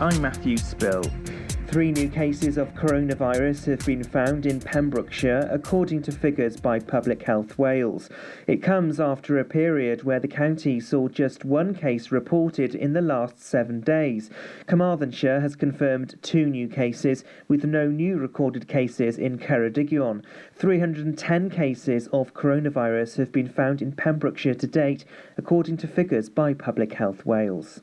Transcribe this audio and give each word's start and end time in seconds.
I'm 0.00 0.20
Matthew 0.20 0.56
Spill. 0.56 1.04
Three 1.68 1.92
new 1.92 2.08
cases 2.08 2.56
of 2.56 2.74
coronavirus 2.74 3.66
have 3.66 3.86
been 3.86 4.02
found 4.02 4.44
in 4.44 4.60
Pembrokeshire, 4.60 5.48
according 5.52 6.02
to 6.02 6.12
figures 6.12 6.56
by 6.56 6.78
Public 6.78 7.22
Health 7.22 7.58
Wales. 7.58 8.10
It 8.46 8.62
comes 8.62 8.98
after 8.98 9.38
a 9.38 9.44
period 9.44 10.02
where 10.02 10.20
the 10.20 10.28
county 10.28 10.78
saw 10.80 11.08
just 11.08 11.44
one 11.44 11.74
case 11.74 12.10
reported 12.12 12.74
in 12.74 12.92
the 12.92 13.00
last 13.00 13.40
seven 13.40 13.80
days. 13.80 14.30
Carmarthenshire 14.66 15.40
has 15.40 15.56
confirmed 15.56 16.16
two 16.22 16.46
new 16.46 16.68
cases, 16.68 17.24
with 17.48 17.64
no 17.64 17.88
new 17.88 18.18
recorded 18.18 18.68
cases 18.68 19.16
in 19.16 19.38
Ceredigion. 19.38 20.22
310 20.56 21.50
cases 21.50 22.06
of 22.12 22.32
coronavirus 22.32 23.16
have 23.16 23.32
been 23.32 23.48
found 23.48 23.82
in 23.82 23.90
Pembrokeshire 23.90 24.54
to 24.54 24.68
date, 24.68 25.04
according 25.36 25.76
to 25.76 25.88
figures 25.88 26.28
by 26.28 26.54
Public 26.54 26.92
Health 26.92 27.26
Wales. 27.26 27.80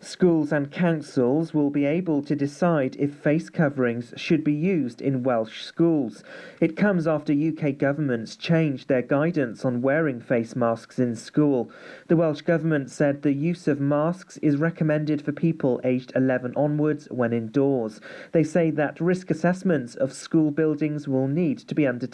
Schools 0.00 0.50
and 0.50 0.70
councils 0.70 1.52
will 1.52 1.70
be 1.70 1.84
able 1.84 2.22
to 2.22 2.34
decide 2.34 2.96
if 2.98 3.14
face 3.14 3.50
coverings 3.50 4.14
should 4.16 4.42
be 4.42 4.52
used 4.52 5.02
in 5.02 5.22
Welsh 5.22 5.62
schools. 5.64 6.24
It 6.60 6.76
comes 6.76 7.06
after 7.06 7.32
UK 7.32 7.76
governments 7.76 8.36
changed 8.36 8.88
their 8.88 9.02
guidance 9.02 9.64
on 9.64 9.82
wearing 9.82 10.20
face 10.20 10.56
masks 10.56 10.98
in 10.98 11.16
school. 11.16 11.70
The 12.08 12.16
Welsh 12.16 12.42
Government 12.42 12.90
said 12.90 13.20
the 13.22 13.32
use 13.32 13.68
of 13.68 13.80
masks 13.80 14.38
is 14.38 14.56
recommended 14.56 15.22
for 15.22 15.32
people 15.32 15.80
aged 15.84 16.12
11 16.14 16.54
onwards 16.56 17.06
when 17.10 17.32
indoors. 17.32 18.00
They 18.32 18.44
say 18.44 18.70
that 18.72 19.00
risk 19.00 19.30
assessments 19.30 19.94
of 19.94 20.12
school 20.12 20.50
buildings 20.50 21.06
will 21.06 21.28
need 21.28 21.58
to 21.58 21.74
be 21.74 21.86
undertaken. 21.86 22.13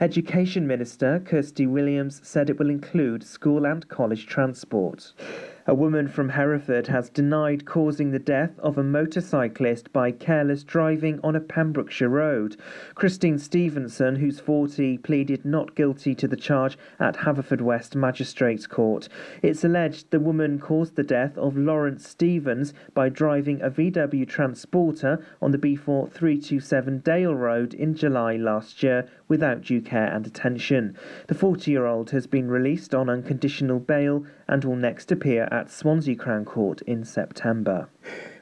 Education 0.00 0.66
Minister 0.66 1.20
Kirsty 1.24 1.66
Williams 1.66 2.20
said 2.22 2.50
it 2.50 2.58
will 2.58 2.70
include 2.70 3.24
school 3.24 3.64
and 3.64 3.88
college 3.88 4.26
transport. 4.26 5.12
A 5.68 5.74
woman 5.74 6.06
from 6.06 6.28
Hereford 6.28 6.86
has 6.86 7.10
denied 7.10 7.64
causing 7.64 8.12
the 8.12 8.20
death 8.20 8.56
of 8.60 8.78
a 8.78 8.84
motorcyclist 8.84 9.92
by 9.92 10.12
careless 10.12 10.62
driving 10.62 11.18
on 11.24 11.34
a 11.34 11.40
Pembrokeshire 11.40 12.08
road. 12.08 12.56
Christine 12.94 13.36
Stevenson, 13.36 14.14
who's 14.14 14.38
40, 14.38 14.98
pleaded 14.98 15.44
not 15.44 15.74
guilty 15.74 16.14
to 16.14 16.28
the 16.28 16.36
charge 16.36 16.78
at 17.00 17.16
Haverfordwest 17.16 17.96
Magistrates 17.96 18.68
Court. 18.68 19.08
It's 19.42 19.64
alleged 19.64 20.12
the 20.12 20.20
woman 20.20 20.60
caused 20.60 20.94
the 20.94 21.02
death 21.02 21.36
of 21.36 21.56
Lawrence 21.56 22.08
Stevens 22.08 22.72
by 22.94 23.08
driving 23.08 23.60
a 23.60 23.68
VW 23.68 24.28
transporter 24.28 25.18
on 25.42 25.50
the 25.50 25.58
B4 25.58 26.12
327 26.12 27.00
Dale 27.00 27.34
Road 27.34 27.74
in 27.74 27.96
July 27.96 28.36
last 28.36 28.84
year 28.84 29.08
without 29.26 29.62
due 29.62 29.80
care 29.80 30.06
and 30.14 30.28
attention. 30.28 30.96
The 31.26 31.34
40 31.34 31.72
year 31.72 31.86
old 31.86 32.10
has 32.10 32.28
been 32.28 32.48
released 32.48 32.94
on 32.94 33.10
unconditional 33.10 33.80
bail 33.80 34.24
and 34.48 34.64
will 34.64 34.76
next 34.76 35.10
appear 35.10 35.48
at 35.50 35.70
Swansea 35.70 36.16
Crown 36.16 36.44
Court 36.44 36.82
in 36.82 37.04
September. 37.04 37.88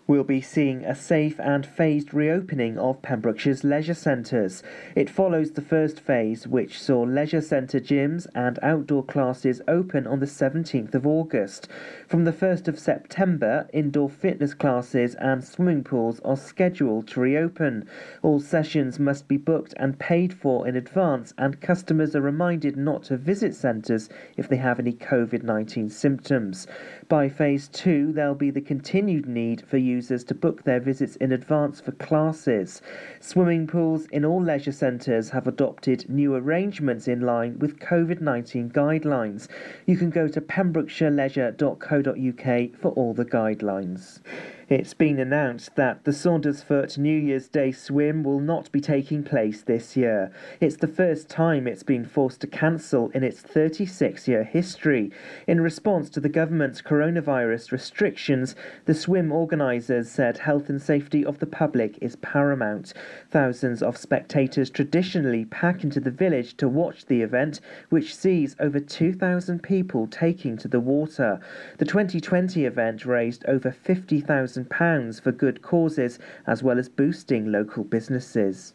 We'll 0.06 0.22
be 0.22 0.42
seeing 0.42 0.84
a 0.84 0.94
safe 0.94 1.40
and 1.40 1.64
phased 1.64 2.12
reopening 2.12 2.76
of 2.76 3.00
Pembrokeshire's 3.00 3.64
leisure 3.64 3.94
centres. 3.94 4.62
It 4.94 5.08
follows 5.08 5.52
the 5.52 5.62
first 5.62 5.98
phase, 5.98 6.46
which 6.46 6.78
saw 6.78 7.00
leisure 7.00 7.40
centre 7.40 7.80
gyms 7.80 8.26
and 8.34 8.58
outdoor 8.62 9.02
classes 9.02 9.62
open 9.66 10.06
on 10.06 10.20
the 10.20 10.26
17th 10.26 10.94
of 10.94 11.06
August. 11.06 11.68
From 12.06 12.24
the 12.24 12.32
1st 12.32 12.68
of 12.68 12.78
September, 12.78 13.66
indoor 13.72 14.10
fitness 14.10 14.52
classes 14.52 15.14
and 15.14 15.42
swimming 15.42 15.82
pools 15.82 16.20
are 16.20 16.36
scheduled 16.36 17.08
to 17.08 17.20
reopen. 17.20 17.88
All 18.22 18.40
sessions 18.40 18.98
must 18.98 19.26
be 19.26 19.38
booked 19.38 19.72
and 19.78 19.98
paid 19.98 20.34
for 20.34 20.68
in 20.68 20.76
advance, 20.76 21.32
and 21.38 21.62
customers 21.62 22.14
are 22.14 22.20
reminded 22.20 22.76
not 22.76 23.04
to 23.04 23.16
visit 23.16 23.54
centres 23.54 24.10
if 24.36 24.50
they 24.50 24.56
have 24.56 24.78
any 24.78 24.92
COVID 24.92 25.42
19 25.42 25.88
symptoms. 25.88 26.66
By 27.08 27.30
phase 27.30 27.68
two, 27.68 28.12
there'll 28.12 28.34
be 28.34 28.50
the 28.50 28.60
continued 28.60 29.26
need 29.26 29.62
for 29.62 29.78
users 29.94 30.24
to 30.24 30.34
book 30.34 30.64
their 30.64 30.80
visits 30.80 31.16
in 31.16 31.32
advance 31.32 31.80
for 31.80 31.92
classes. 31.92 32.82
Swimming 33.20 33.66
pools 33.66 34.06
in 34.06 34.24
all 34.24 34.42
leisure 34.42 34.72
centres 34.72 35.28
have 35.30 35.46
adopted 35.46 36.08
new 36.08 36.34
arrangements 36.34 37.06
in 37.06 37.20
line 37.20 37.58
with 37.58 37.78
COVID 37.78 38.20
19 38.20 38.70
guidelines. 38.70 39.48
You 39.86 39.96
can 39.96 40.10
go 40.10 40.26
to 40.28 40.40
pembrokeshireleisure.co.uk 40.40 42.80
for 42.80 42.90
all 42.92 43.14
the 43.14 43.24
guidelines. 43.24 44.20
It's 44.66 44.94
been 44.94 45.18
announced 45.18 45.76
that 45.76 46.04
the 46.04 46.10
Saundersfoot 46.10 46.96
New 46.96 47.18
Year's 47.18 47.48
Day 47.48 47.70
swim 47.70 48.22
will 48.24 48.40
not 48.40 48.72
be 48.72 48.80
taking 48.80 49.22
place 49.22 49.60
this 49.60 49.94
year. 49.94 50.32
It's 50.58 50.76
the 50.76 50.88
first 50.88 51.28
time 51.28 51.66
it's 51.66 51.82
been 51.82 52.06
forced 52.06 52.40
to 52.40 52.46
cancel 52.46 53.10
in 53.10 53.22
its 53.22 53.42
36 53.42 54.26
year 54.26 54.42
history. 54.42 55.10
In 55.46 55.60
response 55.60 56.08
to 56.10 56.20
the 56.20 56.30
government's 56.30 56.80
coronavirus 56.80 57.72
restrictions, 57.72 58.56
the 58.86 58.94
swim 58.94 59.32
organisers 59.32 60.10
said 60.10 60.38
health 60.38 60.70
and 60.70 60.80
safety 60.80 61.26
of 61.26 61.40
the 61.40 61.46
public 61.46 61.98
is 62.00 62.16
paramount. 62.16 62.94
Thousands 63.30 63.82
of 63.82 63.98
spectators 63.98 64.70
traditionally 64.70 65.44
pack 65.44 65.84
into 65.84 66.00
the 66.00 66.10
village 66.10 66.56
to 66.56 66.70
watch 66.70 67.04
the 67.04 67.20
event, 67.20 67.60
which 67.90 68.16
sees 68.16 68.56
over 68.58 68.80
2,000 68.80 69.62
people 69.62 70.06
taking 70.06 70.56
to 70.56 70.68
the 70.68 70.80
water. 70.80 71.38
The 71.76 71.84
2020 71.84 72.64
event 72.64 73.04
raised 73.04 73.44
over 73.44 73.70
50,000 73.70 74.53
£1,000 74.56 75.20
for 75.20 75.32
good 75.32 75.62
causes, 75.62 76.18
as 76.46 76.62
well 76.62 76.78
as 76.78 76.88
boosting 76.88 77.50
local 77.50 77.84
businesses. 77.84 78.74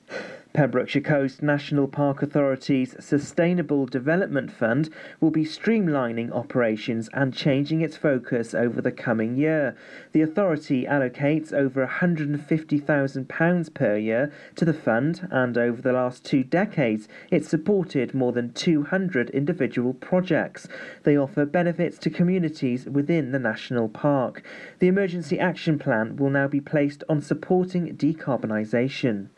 Pembrokeshire 0.60 1.02
Coast 1.02 1.42
National 1.42 1.88
Park 1.88 2.22
Authority's 2.22 2.94
Sustainable 3.00 3.86
Development 3.86 4.52
Fund 4.52 4.90
will 5.22 5.32
be 5.32 5.46
streamlining 5.46 6.34
operations 6.34 7.10
and 7.14 7.34
changing 7.34 7.80
its 7.80 7.96
focus 7.96 8.54
over 8.54 8.82
the 8.82 8.92
coming 8.92 9.38
year. 9.38 9.78
The 10.12 10.22
authority 10.22 10.84
allocates 10.84 11.54
over 11.54 11.88
£150,000 11.88 13.74
per 13.74 13.96
year 13.96 14.34
to 14.58 14.66
the 14.66 14.74
fund, 14.74 15.30
and 15.32 15.58
over 15.58 15.82
the 15.82 15.94
last 15.94 16.26
two 16.26 16.44
decades, 16.44 17.08
it's 17.32 17.48
supported 17.48 18.14
more 18.14 18.34
than 18.34 18.52
200 18.52 19.30
individual 19.30 19.94
projects. 19.94 20.68
They 21.04 21.16
offer 21.16 21.46
benefits 21.46 21.98
to 22.00 22.10
communities 22.10 22.84
within 22.86 23.32
the 23.32 23.40
national 23.40 23.88
park. 23.88 24.44
The 24.80 24.90
Emergency 24.90 25.40
Action 25.40 25.80
Plan 25.80 26.18
will 26.18 26.30
now 26.30 26.50
be 26.50 26.60
placed 26.60 27.06
on 27.08 27.22
supporting 27.22 27.96
decarbonisation. 27.96 29.30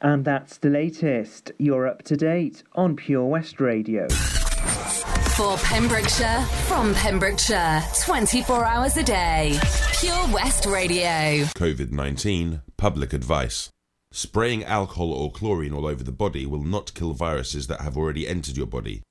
And 0.00 0.24
that's 0.24 0.58
the 0.58 0.70
latest. 0.70 1.52
You're 1.58 1.86
up 1.86 2.02
to 2.04 2.16
date 2.16 2.62
on 2.74 2.96
Pure 2.96 3.24
West 3.26 3.60
Radio. 3.60 4.08
For 5.36 5.56
Pembrokeshire, 5.58 6.42
from 6.66 6.94
Pembrokeshire, 6.94 7.82
24 8.04 8.64
hours 8.64 8.96
a 8.96 9.02
day. 9.02 9.58
Pure 10.00 10.28
West 10.32 10.66
Radio. 10.66 11.44
COVID 11.56 11.90
19 11.90 12.62
public 12.76 13.12
advice. 13.12 13.70
Spraying 14.12 14.64
alcohol 14.64 15.12
or 15.12 15.30
chlorine 15.30 15.72
all 15.74 15.86
over 15.86 16.02
the 16.02 16.12
body 16.12 16.46
will 16.46 16.62
not 16.62 16.94
kill 16.94 17.12
viruses 17.12 17.66
that 17.66 17.82
have 17.82 17.96
already 17.96 18.26
entered 18.26 18.56
your 18.56 18.66
body. 18.66 19.02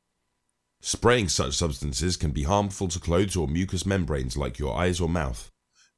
Spraying 0.82 1.30
such 1.30 1.54
substances 1.54 2.18
can 2.18 2.32
be 2.32 2.44
harmful 2.44 2.88
to 2.88 3.00
clothes 3.00 3.36
or 3.36 3.48
mucous 3.48 3.86
membranes 3.86 4.38
like 4.38 4.60
your 4.60 4.76
eyes 4.76 5.00
or 5.00 5.10
mouth. 5.10 5.50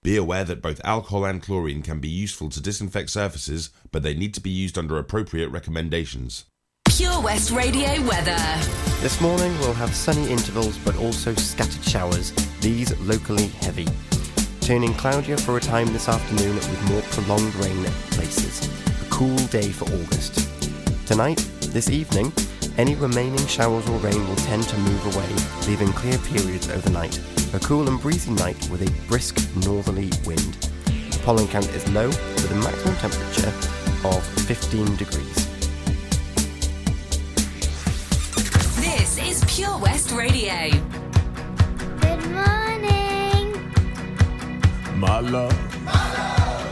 Be 0.07 0.15
aware 0.15 0.45
that 0.45 0.61
both 0.61 0.79
alcohol 0.85 1.25
and 1.25 1.41
chlorine 1.41 1.81
can 1.81 1.99
be 1.99 2.07
useful 2.07 2.47
to 2.51 2.61
disinfect 2.61 3.09
surfaces, 3.09 3.71
but 3.91 4.03
they 4.03 4.13
need 4.13 4.33
to 4.35 4.39
be 4.39 4.49
used 4.49 4.77
under 4.77 4.97
appropriate 4.97 5.49
recommendations. 5.49 6.45
Pure 6.85 7.19
West 7.23 7.51
Radio 7.51 7.89
weather. 8.03 8.37
This 9.01 9.19
morning 9.19 9.51
we'll 9.59 9.73
have 9.73 9.93
sunny 9.93 10.31
intervals 10.31 10.77
but 10.77 10.95
also 10.95 11.33
scattered 11.33 11.83
showers, 11.83 12.31
these 12.61 12.97
locally 13.01 13.47
heavy. 13.47 13.85
Turning 14.61 14.93
cloudier 14.93 15.35
for 15.35 15.57
a 15.57 15.59
time 15.59 15.91
this 15.91 16.07
afternoon 16.07 16.55
with 16.55 16.89
more 16.89 17.01
prolonged 17.11 17.53
rain 17.55 17.85
at 17.85 17.91
places. 18.11 18.65
A 19.01 19.09
cool 19.09 19.35
day 19.47 19.67
for 19.67 19.83
August. 19.93 20.47
Tonight, 21.05 21.45
this 21.73 21.89
evening, 21.89 22.31
any 22.77 22.93
remaining 22.95 23.45
showers 23.47 23.87
or 23.89 23.97
rain 23.97 24.27
will 24.27 24.35
tend 24.35 24.63
to 24.63 24.77
move 24.77 25.15
away, 25.15 25.27
leaving 25.67 25.91
clear 25.93 26.17
periods 26.19 26.69
overnight. 26.69 27.19
A 27.53 27.59
cool 27.59 27.87
and 27.87 27.99
breezy 27.99 28.31
night 28.31 28.57
with 28.69 28.81
a 28.81 29.07
brisk 29.07 29.39
northerly 29.65 30.11
wind. 30.25 30.53
The 30.85 31.19
pollen 31.23 31.47
count 31.47 31.67
is 31.69 31.89
low 31.91 32.07
with 32.07 32.51
a 32.51 32.55
maximum 32.55 32.95
temperature 32.97 33.51
of 34.07 34.23
15 34.45 34.95
degrees. 34.95 35.47
This 38.75 39.17
is 39.17 39.43
Pure 39.47 39.79
West 39.79 40.11
Radio. 40.11 40.69
Good 41.99 42.23
morning. 42.29 43.71
My 44.95 45.19
love. 45.19 45.55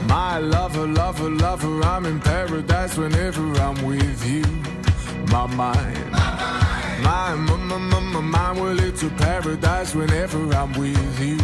My 0.07 0.37
lover, 0.37 0.85
lover, 0.85 1.31
lover, 1.31 1.81
I'm 1.83 2.05
in 2.05 2.19
paradise 2.19 2.95
whenever 2.95 3.41
I'm 3.55 3.83
with 3.87 4.23
you. 4.29 4.74
My 5.35 5.47
mind. 5.47 6.11
My, 6.11 7.35
my, 7.35 7.57
my, 7.57 7.77
my, 7.77 7.99
my 7.99 8.21
mind, 8.21 8.57
well, 8.57 8.79
it's 8.79 9.03
a 9.03 9.09
paradise 9.09 9.93
whenever 9.93 10.39
I'm 10.55 10.71
with 10.79 11.19
you. 11.19 11.37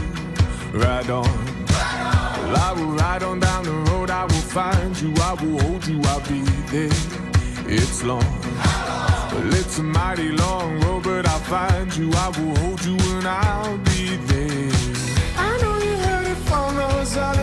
Ride 0.71 1.09
on. 1.09 1.27
Well, 1.67 2.55
I 2.55 2.73
will 2.73 2.93
ride 2.93 3.21
on 3.21 3.41
down 3.41 3.65
the 3.65 3.73
road, 3.91 4.09
I 4.09 4.23
will 4.23 4.47
find 4.57 4.95
you, 5.01 5.13
I 5.17 5.33
will 5.33 5.59
hold 5.63 5.85
you, 5.85 5.99
I'll 6.05 6.21
be 6.21 6.39
there. 6.71 6.89
It's 7.67 8.01
long. 8.01 8.23
Well, 9.33 9.53
it's 9.55 9.77
a 9.79 9.83
mighty 9.83 10.29
long 10.29 10.79
road, 10.79 11.03
but 11.03 11.27
I'll 11.27 11.39
find 11.39 11.93
you, 11.93 12.09
I 12.13 12.29
will 12.29 12.55
hold 12.59 12.85
you, 12.85 12.95
and 12.95 13.27
I'll 13.27 13.77
be 13.77 14.15
there. 14.15 14.71
I 15.35 15.57
know 15.61 15.77
you 15.79 15.97
heard 15.97 16.27
it 16.27 16.37
from 16.47 16.77
those 16.77 17.17
other 17.17 17.40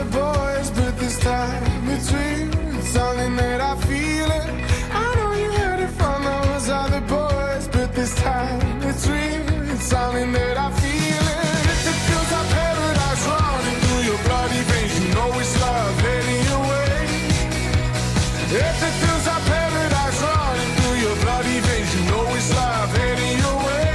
something 9.89 10.33
that 10.33 10.57
I 10.59 10.69
feel 10.83 11.25
it. 11.33 11.65
If 11.73 11.83
it 11.89 11.99
feels 12.09 12.31
like 12.37 12.49
paradise 12.61 13.25
running 13.25 13.79
through 13.83 14.03
your 14.11 14.21
bloody 14.29 14.63
veins, 14.69 14.93
you 15.01 15.09
know 15.17 15.31
it's 15.41 15.55
love 15.63 15.97
heading 16.05 16.43
your 16.51 16.63
way. 16.71 17.09
If 18.53 18.79
it 18.89 18.95
feels 19.01 19.25
like 19.31 19.45
paradise 19.49 20.19
running 20.29 20.73
through 20.77 20.97
your 21.05 21.17
bloody 21.25 21.59
veins, 21.67 21.91
you 21.97 22.03
know 22.11 22.25
it's 22.37 22.51
love 22.53 22.91
heading 23.01 23.37
your 23.45 23.57
way. 23.67 23.89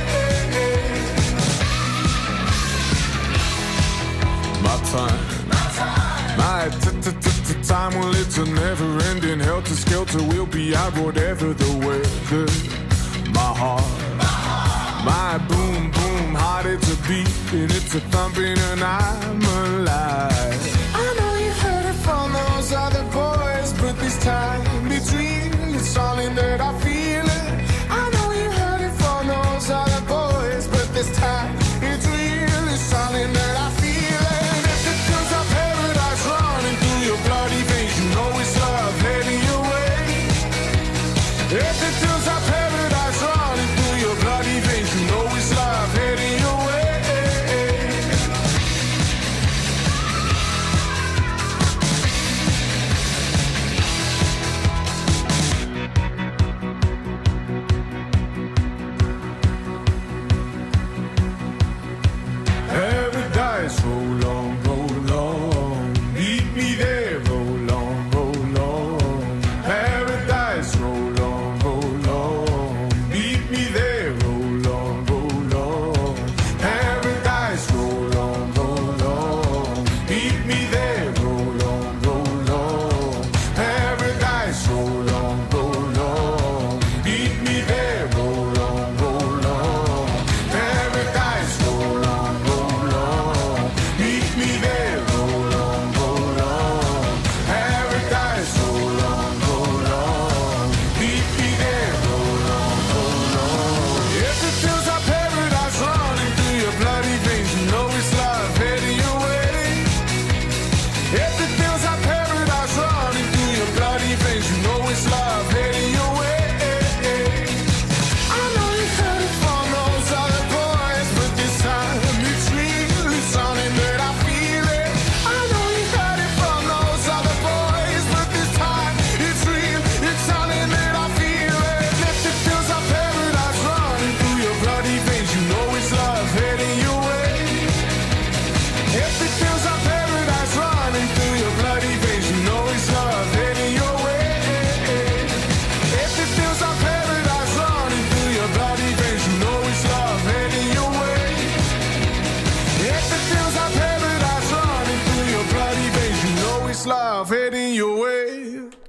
My 4.65 4.77
time, 4.93 5.21
my 6.41 6.69
t- 6.81 7.01
t- 7.05 7.17
t- 7.21 7.53
t- 7.53 7.61
time, 7.69 7.93
well, 7.99 8.15
it's 8.15 8.37
a 8.39 8.45
never 8.45 8.89
ending 9.11 9.39
helter 9.39 9.75
skelter. 9.75 10.23
We'll 10.23 10.47
be 10.47 10.75
out 10.75 10.97
whatever 10.97 11.53
the 11.53 11.71
weather. 11.85 12.47
My 13.31 13.51
heart, 13.61 13.85
my 15.03 15.37
boom 15.49 15.91
boom 15.91 16.35
heart, 16.35 16.65
it's 16.65 16.91
a 16.91 16.97
beat 17.07 17.27
and 17.53 17.71
it's 17.71 17.95
a 17.95 18.01
thumping, 18.11 18.57
and 18.69 18.81
I'm 18.83 19.41
alive. 19.41 20.61
I 20.95 21.07
know 21.17 21.33
you 21.45 21.51
heard 21.63 21.85
it 21.85 21.99
from 22.05 22.31
those 22.31 22.73
other 22.73 23.03
boys, 23.11 23.73
but 23.81 23.93
this 23.99 24.17
time 24.23 24.63
real. 25.13 25.75
It's 25.75 25.89
something 25.89 26.35
that 26.35 26.61
I 26.61 26.79
feel 26.79 27.02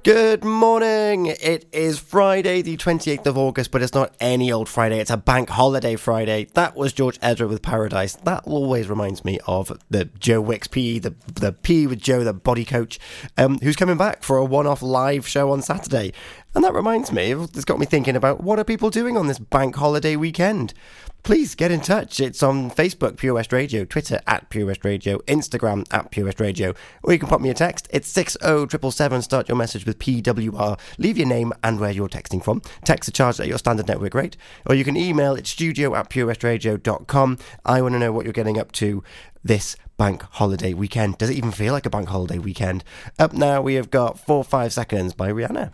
Good 0.05 0.43
morning. 0.43 1.25
It 1.25 1.65
is 1.71 1.97
Friday, 1.97 2.61
the 2.61 2.77
28th 2.77 3.25
of 3.25 3.39
August, 3.39 3.71
but 3.71 3.81
it's 3.81 3.95
not 3.95 4.13
any 4.19 4.51
old 4.51 4.69
Friday. 4.69 4.99
It's 4.99 5.09
a 5.09 5.17
bank 5.17 5.49
holiday 5.49 5.95
Friday. 5.95 6.45
That 6.53 6.75
was 6.75 6.93
George 6.93 7.17
Ezra 7.23 7.47
with 7.47 7.63
Paradise. 7.63 8.13
That 8.17 8.43
always 8.45 8.87
reminds 8.87 9.25
me 9.25 9.39
of 9.47 9.75
the 9.89 10.05
Joe 10.05 10.41
Wicks 10.41 10.67
PE, 10.67 10.99
the, 10.99 11.15
the 11.33 11.53
PE 11.53 11.87
with 11.87 12.01
Joe, 12.01 12.23
the 12.23 12.33
body 12.33 12.65
coach, 12.65 12.99
um, 13.35 13.57
who's 13.63 13.75
coming 13.75 13.97
back 13.97 14.21
for 14.21 14.37
a 14.37 14.45
one 14.45 14.67
off 14.67 14.83
live 14.83 15.27
show 15.27 15.49
on 15.49 15.63
Saturday. 15.63 16.13
And 16.55 16.63
that 16.63 16.73
reminds 16.73 17.11
me, 17.11 17.33
it's 17.33 17.65
got 17.65 17.79
me 17.79 17.85
thinking 17.85 18.15
about 18.15 18.41
what 18.41 18.59
are 18.59 18.63
people 18.63 18.89
doing 18.89 19.17
on 19.17 19.27
this 19.27 19.39
bank 19.39 19.75
holiday 19.75 20.15
weekend? 20.15 20.73
Please 21.21 21.53
get 21.53 21.69
in 21.69 21.81
touch. 21.81 22.21
It's 22.21 22.41
on 22.41 22.71
Facebook, 22.71 23.17
Pure 23.17 23.33
West 23.33 23.51
Radio, 23.51 23.83
Twitter 23.83 24.21
at 24.25 24.49
Pure 24.49 24.67
West 24.67 24.85
Radio, 24.85 25.17
Instagram 25.27 25.85
at 25.91 26.11
Pure 26.11 26.27
West 26.27 26.39
Radio, 26.39 26.73
or 27.03 27.11
you 27.11 27.19
can 27.19 27.27
pop 27.27 27.41
me 27.41 27.49
a 27.49 27.53
text. 27.53 27.89
It's 27.91 28.07
60777. 28.07 29.23
Start 29.23 29.49
your 29.49 29.57
message 29.57 29.85
with 29.85 29.99
PWR. 29.99 30.79
Leave 30.97 31.17
your 31.17 31.27
name 31.27 31.51
and 31.61 31.77
where 31.77 31.91
you're 31.91 32.07
texting 32.07 32.41
from. 32.41 32.61
Text 32.85 33.09
are 33.09 33.11
charged 33.11 33.41
at 33.41 33.47
your 33.47 33.57
standard 33.57 33.89
network 33.89 34.13
rate. 34.13 34.37
Or 34.65 34.75
you 34.75 34.85
can 34.85 34.95
email 34.95 35.35
it 35.35 35.47
studio 35.47 35.93
at 35.95 36.09
purewestradio.com. 36.09 37.37
I 37.65 37.81
want 37.81 37.95
to 37.95 37.99
know 37.99 38.13
what 38.13 38.25
you're 38.25 38.31
getting 38.31 38.57
up 38.57 38.71
to 38.73 39.03
this 39.43 39.75
bank 39.97 40.21
holiday 40.21 40.73
weekend. 40.73 41.17
Does 41.17 41.31
it 41.31 41.37
even 41.37 41.51
feel 41.51 41.73
like 41.73 41.85
a 41.85 41.89
bank 41.89 42.07
holiday 42.07 42.37
weekend? 42.37 42.85
Up 43.19 43.33
now, 43.33 43.61
we 43.61 43.73
have 43.73 43.91
got 43.91 44.17
Four 44.17 44.45
Five 44.45 44.71
Seconds 44.71 45.13
by 45.13 45.31
Rihanna. 45.31 45.73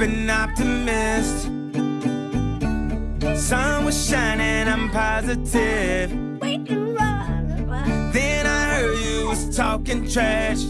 open 0.00 0.30
optimist. 0.30 1.44
Sun 3.36 3.84
was 3.84 4.08
shining, 4.08 4.66
I'm 4.66 4.88
positive. 4.90 6.10
Then 8.12 8.46
I 8.46 8.64
heard 8.70 8.98
you 8.98 9.28
was 9.28 9.54
talking 9.54 10.08
trash. 10.08 10.64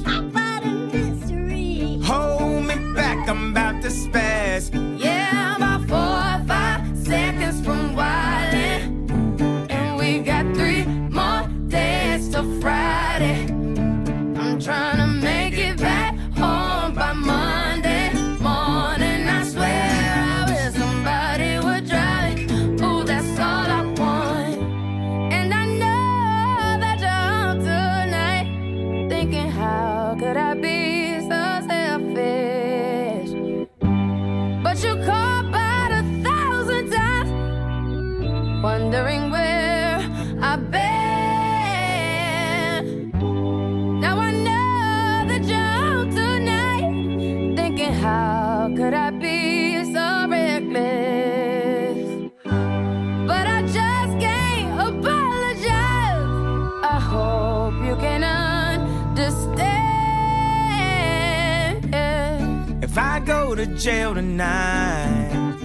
Jail 63.80 64.14
tonight, 64.14 65.56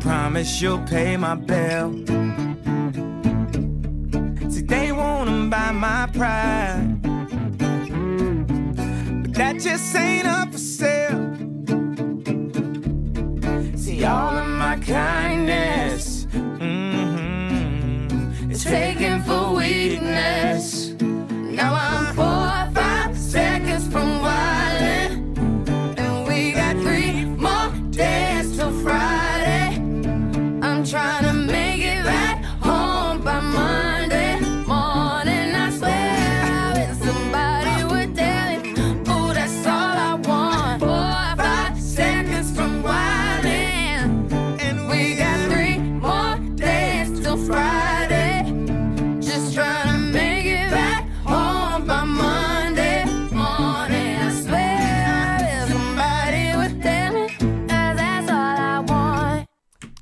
promise 0.00 0.60
you'll 0.60 0.78
pay 0.80 1.16
my 1.16 1.34
bill. 1.34 1.94
See, 4.50 4.60
they 4.60 4.92
wanna 4.92 5.48
buy 5.48 5.72
my 5.72 6.06
pride, 6.12 7.00
but 9.22 9.32
that 9.32 9.60
just 9.60 9.96
ain't 9.96 10.26
up 10.26 10.52
for 10.52 10.58
sale. 10.58 11.36
See, 13.78 14.04
all 14.04 14.36
of 14.36 14.46
my 14.46 14.76
kindness 14.86 16.26
mhm, 16.34 17.30
is 18.52 18.62
taken 18.62 19.22
for 19.22 19.54
weakness. 19.54 20.69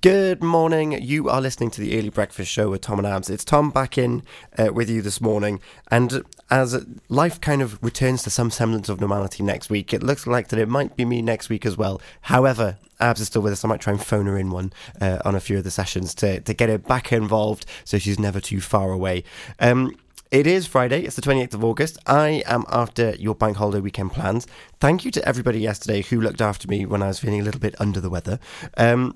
Good 0.09 0.43
morning. 0.43 0.93
You 1.03 1.29
are 1.29 1.43
listening 1.43 1.71
to 1.73 1.83
the 1.83 1.99
Early 1.99 2.09
Breakfast 2.09 2.51
Show 2.51 2.71
with 2.71 2.81
Tom 2.81 2.99
and 2.99 3.07
Abz. 3.07 3.29
It's 3.29 3.45
Tom 3.45 3.69
back 3.69 3.99
in 3.99 4.23
uh, 4.59 4.73
with 4.73 4.89
you 4.89 5.03
this 5.03 5.21
morning. 5.21 5.61
And 5.91 6.23
as 6.51 6.83
life 7.11 7.39
kind 7.43 7.61
of 7.61 7.79
returns 7.85 8.23
to 8.23 8.31
some 8.31 8.51
semblance 8.51 8.89
of 8.89 9.03
normality 9.03 9.43
next 9.43 9.69
week, 9.69 9.93
it 9.93 10.03
looks 10.03 10.27
like 10.27 10.49
that 10.49 10.59
it 10.59 10.67
might 10.67 10.97
be 10.97 11.05
me 11.05 11.21
next 11.21 11.51
week 11.51 11.67
as 11.67 11.77
well. 11.77 12.01
However, 12.23 12.79
Abz 12.99 13.21
is 13.21 13.27
still 13.27 13.43
with 13.43 13.53
us. 13.53 13.67
I 13.67 13.69
might 13.69 13.83
try 13.83 13.93
and 13.93 14.03
phone 14.03 14.25
her 14.25 14.39
in 14.39 14.51
one 14.51 14.73
uh, 14.99 15.19
on 15.27 15.35
a 15.35 15.41
few 15.41 15.59
of 15.59 15.65
the 15.65 15.71
sessions 15.71 16.15
to, 16.15 16.41
to 16.41 16.55
get 16.55 16.71
her 16.71 16.79
back 16.79 17.13
involved 17.13 17.67
so 17.85 17.99
she's 17.99 18.19
never 18.19 18.41
too 18.41 18.63
far 18.63 18.91
away. 18.91 19.25
Um, 19.61 19.95
it 20.31 20.47
is 20.47 20.67
Friday, 20.67 21.03
it's 21.03 21.17
the 21.17 21.23
28th 21.23 21.53
of 21.53 21.65
August. 21.65 21.99
I 22.07 22.43
am 22.47 22.65
after 22.71 23.15
your 23.17 23.35
bank 23.35 23.59
holiday 23.59 23.81
weekend 23.81 24.13
plans. 24.13 24.47
Thank 24.81 25.05
you 25.05 25.11
to 25.11 25.29
everybody 25.29 25.61
yesterday 25.61 26.01
who 26.01 26.19
looked 26.19 26.41
after 26.41 26.67
me 26.67 26.87
when 26.87 27.03
I 27.03 27.09
was 27.09 27.19
feeling 27.19 27.41
a 27.41 27.45
little 27.45 27.61
bit 27.61 27.75
under 27.79 28.01
the 28.01 28.09
weather. 28.09 28.39
Um, 28.79 29.15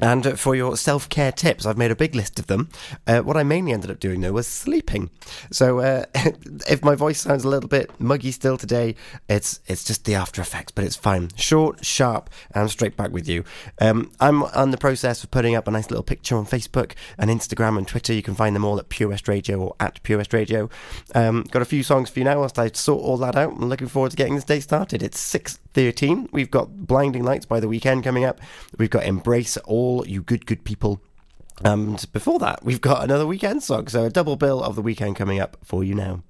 and 0.00 0.26
uh, 0.26 0.36
for 0.36 0.54
your 0.54 0.76
self 0.76 1.08
care 1.08 1.32
tips, 1.32 1.66
I've 1.66 1.78
made 1.78 1.90
a 1.90 1.96
big 1.96 2.14
list 2.14 2.38
of 2.38 2.46
them. 2.46 2.68
Uh, 3.06 3.20
what 3.20 3.36
I 3.36 3.42
mainly 3.42 3.72
ended 3.72 3.90
up 3.90 4.00
doing 4.00 4.20
though 4.20 4.32
was 4.32 4.46
sleeping. 4.46 5.10
So 5.50 5.80
uh, 5.80 6.04
if 6.68 6.82
my 6.82 6.94
voice 6.94 7.20
sounds 7.20 7.44
a 7.44 7.48
little 7.48 7.68
bit 7.68 7.90
muggy 8.00 8.32
still 8.32 8.56
today, 8.56 8.94
it's 9.28 9.60
it's 9.66 9.84
just 9.84 10.04
the 10.04 10.14
after 10.14 10.40
effects, 10.40 10.72
but 10.72 10.84
it's 10.84 10.96
fine. 10.96 11.30
Short, 11.36 11.84
sharp, 11.84 12.30
and 12.54 12.70
straight 12.70 12.96
back 12.96 13.10
with 13.10 13.28
you. 13.28 13.44
Um, 13.80 14.12
I'm 14.20 14.42
on 14.44 14.70
the 14.70 14.78
process 14.78 15.24
of 15.24 15.30
putting 15.30 15.54
up 15.54 15.68
a 15.68 15.70
nice 15.70 15.90
little 15.90 16.02
picture 16.02 16.36
on 16.36 16.46
Facebook 16.46 16.92
and 17.18 17.30
Instagram 17.30 17.78
and 17.78 17.86
Twitter. 17.86 18.12
You 18.12 18.22
can 18.22 18.34
find 18.34 18.54
them 18.54 18.64
all 18.64 18.78
at 18.78 18.88
Pure 18.88 19.10
West 19.10 19.28
Radio 19.28 19.58
or 19.60 19.76
at 19.80 20.02
Pure 20.02 20.18
West 20.18 20.32
Radio. 20.32 20.68
Um, 21.14 21.44
got 21.50 21.62
a 21.62 21.66
few 21.66 21.82
songs 21.82 22.10
for 22.10 22.18
you 22.20 22.24
now 22.24 22.38
whilst 22.40 22.58
I 22.58 22.70
sort 22.72 23.02
all 23.02 23.16
that 23.18 23.36
out. 23.36 23.52
I'm 23.52 23.68
looking 23.68 23.88
forward 23.88 24.10
to 24.10 24.16
getting 24.16 24.34
this 24.34 24.44
day 24.44 24.60
started. 24.60 25.02
It's 25.02 25.20
6.13. 25.32 26.28
We've 26.32 26.50
got 26.50 26.86
Blinding 26.86 27.24
Lights 27.24 27.46
by 27.46 27.60
the 27.60 27.66
Weeknd 27.66 28.04
coming 28.04 28.24
up. 28.24 28.40
We've 28.78 28.90
got 28.90 29.04
Embrace 29.04 29.56
All 29.58 29.87
You 30.06 30.22
Good 30.22 30.46
Good 30.46 30.64
People. 30.64 31.00
And 31.64 32.04
before 32.12 32.38
that, 32.38 32.64
we've 32.64 32.80
got 32.80 33.02
another 33.02 33.24
Weeknd 33.24 33.62
song. 33.62 33.88
So 33.88 34.04
a 34.04 34.10
double 34.10 34.36
bill 34.36 34.62
of 34.62 34.76
the 34.76 34.82
Weeknd 34.82 35.16
coming 35.16 35.40
up 35.40 35.56
for 35.64 35.82
you 35.82 35.94
now. 35.94 36.22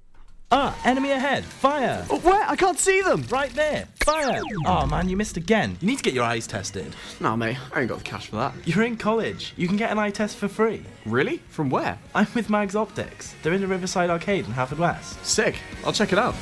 Ah, 0.51 0.75
enemy 0.83 1.11
ahead! 1.11 1.45
Fire! 1.45 2.03
Oh, 2.09 2.17
where? 2.21 2.43
I 2.49 2.55
can't 2.55 2.79
see 2.79 3.01
them. 3.01 3.23
Right 3.29 3.53
there! 3.53 3.87
Fire! 4.03 4.41
Oh 4.65 4.87
man, 4.87 5.07
you 5.07 5.15
missed 5.15 5.37
again. 5.37 5.77
You 5.79 5.87
need 5.87 5.97
to 5.97 6.03
get 6.03 6.15
your 6.15 6.23
eyes 6.23 6.47
tested. 6.47 6.95
Nah, 7.19 7.35
mate, 7.35 7.57
I 7.71 7.81
ain't 7.81 7.89
got 7.89 7.99
the 7.99 8.03
cash 8.03 8.29
for 8.29 8.37
that. 8.37 8.55
You're 8.65 8.83
in 8.83 8.97
college. 8.97 9.53
You 9.57 9.67
can 9.67 9.77
get 9.77 9.91
an 9.91 9.99
eye 9.99 10.09
test 10.09 10.37
for 10.37 10.47
free. 10.47 10.81
Really? 11.05 11.37
From 11.49 11.69
where? 11.69 11.99
I'm 12.15 12.27
with 12.33 12.49
Mags 12.49 12.75
Optics. 12.75 13.35
They're 13.43 13.53
in 13.53 13.61
the 13.61 13.67
Riverside 13.67 14.09
Arcade 14.09 14.45
in 14.45 14.53
Haverfordwest. 14.53 15.23
Sick. 15.23 15.59
I'll 15.85 15.93
check 15.93 16.13
it 16.13 16.17
out. 16.17 16.33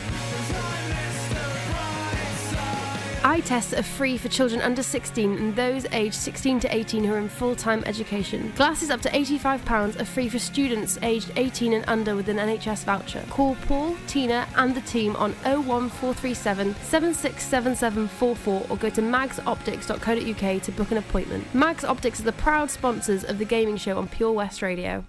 Eye 3.28 3.42
tests 3.42 3.74
are 3.74 3.84
free 3.84 4.18
for 4.18 4.30
children 4.30 4.62
under 4.62 4.82
16 4.82 5.38
and 5.38 5.54
those 5.54 5.86
aged 5.92 6.16
16 6.16 6.62
to 6.62 6.74
18 6.74 7.04
who 7.04 7.14
are 7.14 7.18
in 7.18 7.28
full 7.28 7.58
time 7.58 7.84
education. 7.86 8.54
Glasses 8.56 8.90
up 8.90 9.02
to 9.02 9.10
£85 9.10 10.00
are 10.00 10.06
free 10.06 10.30
for 10.30 10.40
students 10.40 10.98
aged 11.02 11.34
18 11.36 11.74
and 11.74 11.84
under 11.90 12.16
with 12.16 12.30
an 12.30 12.38
NHS 12.38 12.86
voucher. 12.86 13.22
Call 13.30 13.56
Paul, 13.68 13.98
Tina, 14.08 14.48
and 14.56 14.74
the 14.74 14.80
team 14.80 15.14
on 15.18 15.34
01437 15.44 16.74
767744 16.76 18.66
or 18.70 18.78
go 18.78 18.90
to 18.90 19.02
magsoptics.co.uk 19.02 20.62
to 20.62 20.72
book 20.72 20.92
an 20.92 20.98
appointment. 20.98 21.54
Mags 21.54 21.84
Optics 21.84 22.22
are 22.22 22.24
the 22.24 22.32
proud 22.32 22.72
sponsors 22.72 23.26
of 23.26 23.40
the 23.40 23.46
gaming 23.46 23.76
show 23.76 23.98
on 23.98 24.08
Pure 24.08 24.32
West 24.32 24.62
Radio. 24.62 25.04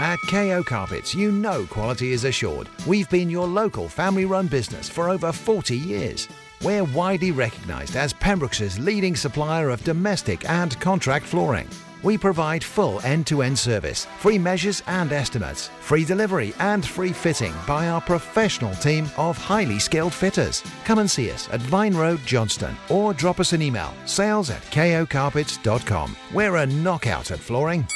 At 0.00 0.18
KO 0.30 0.62
Carpets, 0.62 1.14
you 1.14 1.30
know 1.30 1.66
quality 1.66 2.12
is 2.12 2.24
assured. 2.24 2.70
We've 2.86 3.10
been 3.10 3.28
your 3.28 3.46
local 3.46 3.90
family 3.90 4.24
run 4.24 4.46
business 4.46 4.88
for 4.88 5.10
over 5.10 5.32
40 5.32 5.76
years. 5.76 6.28
We're 6.64 6.84
widely 6.84 7.30
recognised 7.30 7.94
as 7.94 8.14
Pembrokeshire's 8.14 8.78
leading 8.78 9.16
supplier 9.16 9.68
of 9.68 9.84
domestic 9.84 10.48
and 10.48 10.80
contract 10.80 11.26
flooring. 11.26 11.68
We 12.02 12.16
provide 12.16 12.64
full 12.64 13.02
end 13.02 13.26
to 13.26 13.42
end 13.42 13.58
service, 13.58 14.06
free 14.18 14.38
measures 14.38 14.82
and 14.86 15.12
estimates, 15.12 15.68
free 15.80 16.06
delivery 16.06 16.54
and 16.60 16.86
free 16.86 17.12
fitting 17.12 17.52
by 17.66 17.88
our 17.88 18.00
professional 18.00 18.74
team 18.76 19.10
of 19.18 19.36
highly 19.36 19.78
skilled 19.78 20.14
fitters. 20.14 20.62
Come 20.86 21.00
and 21.00 21.10
see 21.10 21.30
us 21.30 21.50
at 21.52 21.60
Vine 21.60 21.94
Road, 21.94 22.20
Johnston, 22.24 22.74
or 22.88 23.12
drop 23.12 23.40
us 23.40 23.52
an 23.52 23.60
email 23.60 23.92
sales 24.06 24.48
at 24.48 24.62
kocarpets.com. 24.62 26.16
We're 26.32 26.56
a 26.56 26.66
knockout 26.66 27.30
at 27.30 27.40
flooring. 27.40 27.86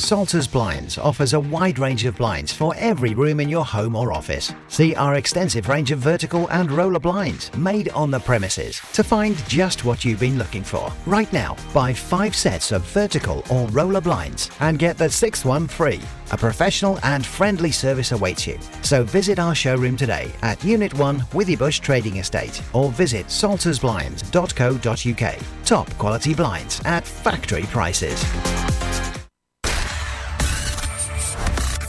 Salters 0.00 0.48
Blinds 0.48 0.96
offers 0.96 1.34
a 1.34 1.40
wide 1.40 1.78
range 1.78 2.06
of 2.06 2.16
blinds 2.16 2.54
for 2.54 2.74
every 2.78 3.14
room 3.14 3.38
in 3.38 3.50
your 3.50 3.66
home 3.66 3.94
or 3.94 4.14
office. 4.14 4.50
See 4.68 4.94
our 4.94 5.16
extensive 5.16 5.68
range 5.68 5.90
of 5.90 5.98
vertical 5.98 6.48
and 6.48 6.72
roller 6.72 6.98
blinds 6.98 7.54
made 7.54 7.90
on 7.90 8.10
the 8.10 8.18
premises 8.18 8.80
to 8.94 9.04
find 9.04 9.36
just 9.46 9.84
what 9.84 10.02
you've 10.02 10.18
been 10.18 10.38
looking 10.38 10.64
for. 10.64 10.90
Right 11.04 11.30
now, 11.34 11.54
buy 11.74 11.92
five 11.92 12.34
sets 12.34 12.72
of 12.72 12.80
vertical 12.86 13.44
or 13.50 13.68
roller 13.68 14.00
blinds 14.00 14.50
and 14.60 14.78
get 14.78 14.96
the 14.96 15.10
sixth 15.10 15.44
one 15.44 15.68
free. 15.68 16.00
A 16.32 16.36
professional 16.36 16.98
and 17.02 17.26
friendly 17.26 17.70
service 17.70 18.12
awaits 18.12 18.46
you. 18.46 18.58
So 18.80 19.04
visit 19.04 19.38
our 19.38 19.54
showroom 19.54 19.98
today 19.98 20.32
at 20.40 20.64
Unit 20.64 20.94
1 20.94 21.20
Withybush 21.20 21.80
Trading 21.80 22.16
Estate 22.16 22.62
or 22.72 22.90
visit 22.90 23.26
saltersblinds.co.uk. 23.26 25.64
Top 25.66 25.90
quality 25.98 26.34
blinds 26.34 26.80
at 26.86 27.06
factory 27.06 27.64
prices 27.64 28.24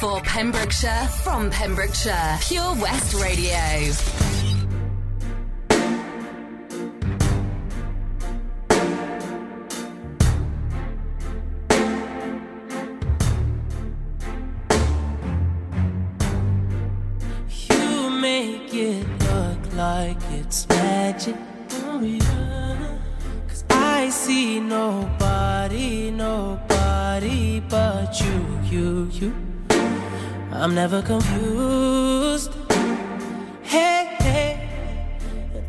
for 0.01 0.20
Pembrokeshire 0.22 1.08
from 1.22 1.51
Pembrokeshire. 1.51 2.39
Pure 2.41 2.74
West 2.81 3.13
Radio. 3.22 3.55
You 17.70 18.10
make 18.10 18.74
it 18.74 19.05
look 19.29 19.74
like 19.75 20.17
it's 20.31 20.67
magic. 20.67 21.36
Oh, 21.84 22.01
yeah. 22.01 22.98
Cause 23.48 23.63
I 23.70 24.10
see 24.10 24.60
nobody, 24.60 26.10
nobody 26.10 27.60
but 27.60 28.20
you, 28.20 28.60
you, 28.63 29.10
you. 29.12 29.50
I'm 30.53 30.75
never 30.75 31.01
confused. 31.01 32.53
Hey, 33.63 34.15
hey, 34.20 34.70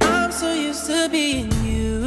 I'm 0.01 0.33
so 0.33 0.53
used 0.53 0.87
to 0.87 1.09
being 1.09 1.53
you. 1.65 2.02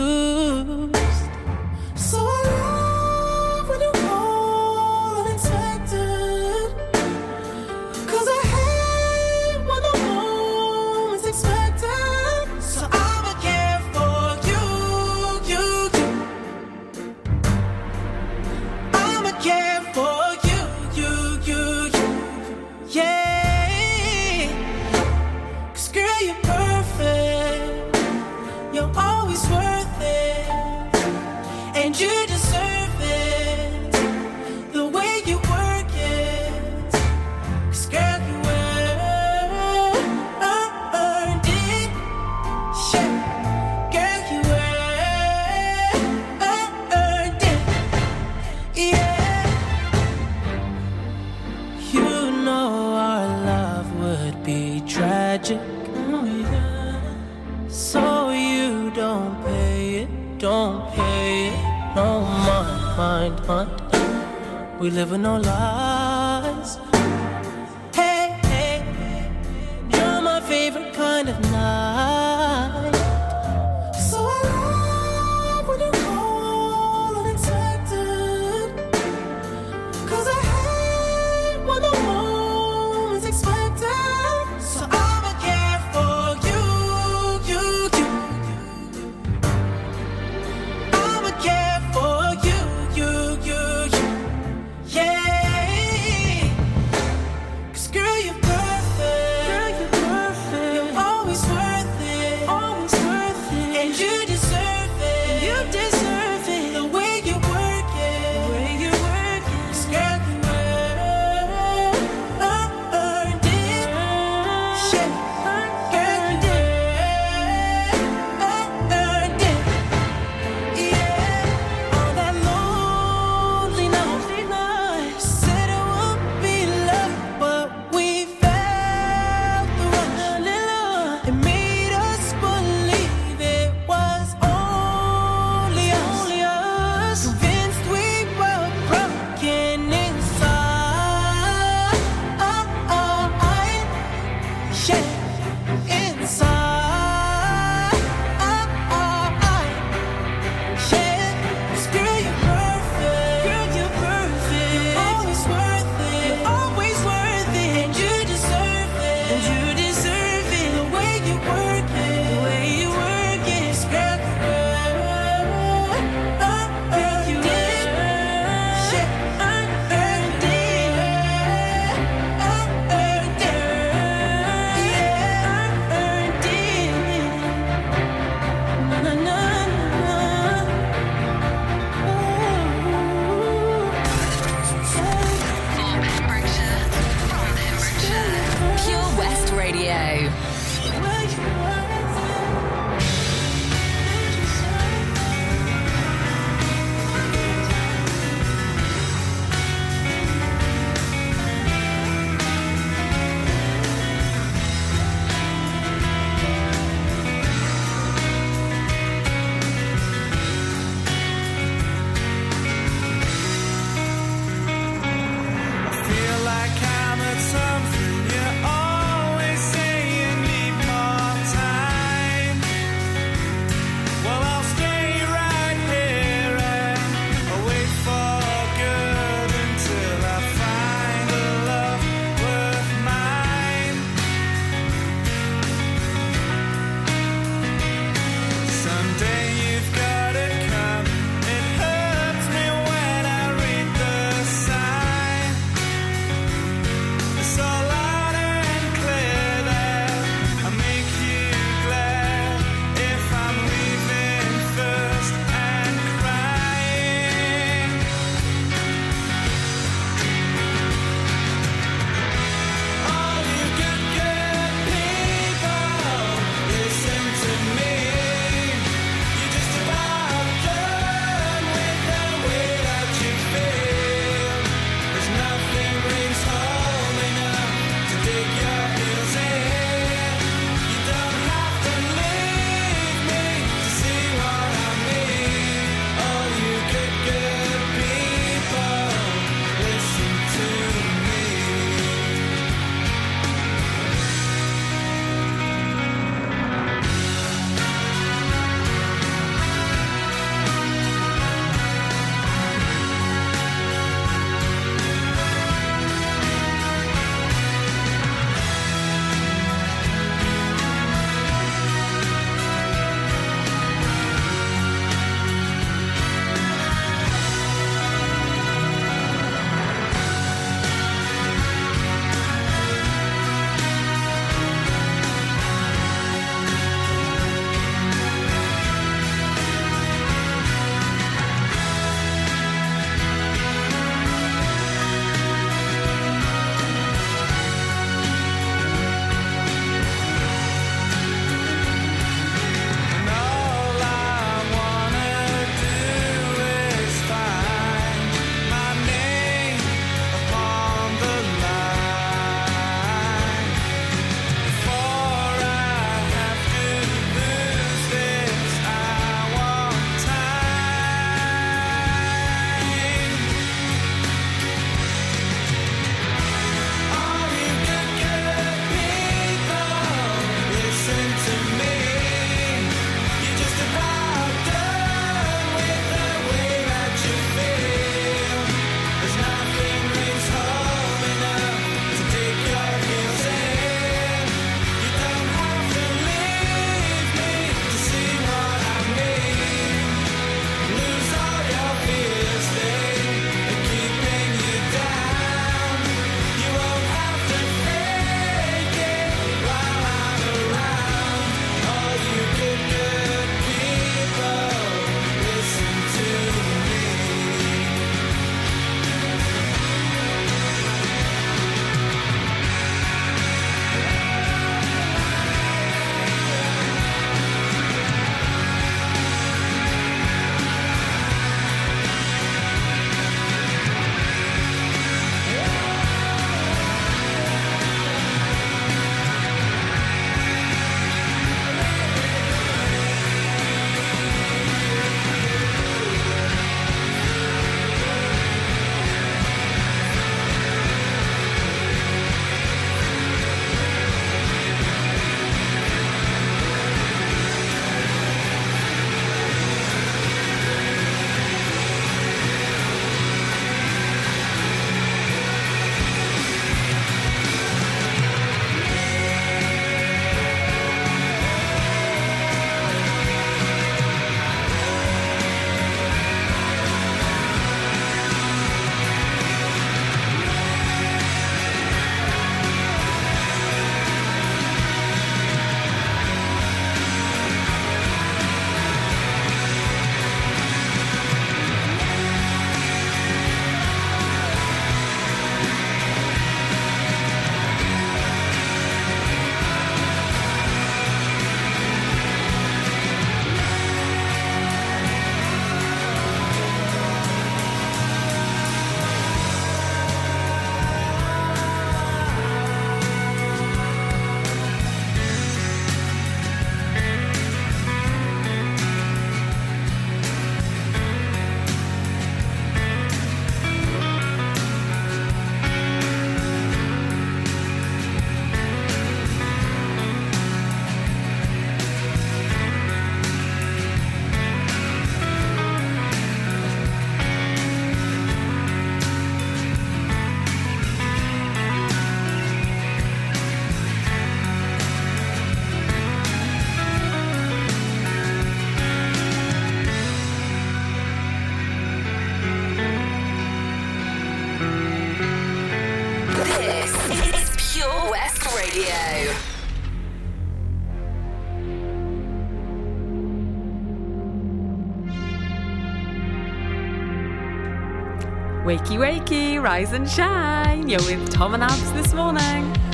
Wakey, 558.75 558.97
wakey, 558.97 559.63
rise 559.63 559.93
and 559.93 560.09
shine. 560.09 560.89
You're 560.89 560.99
with 561.03 561.31
Tom 561.31 561.53
and 561.53 561.63
Abz 561.63 561.93
this 561.93 562.13
morning. 562.13 562.85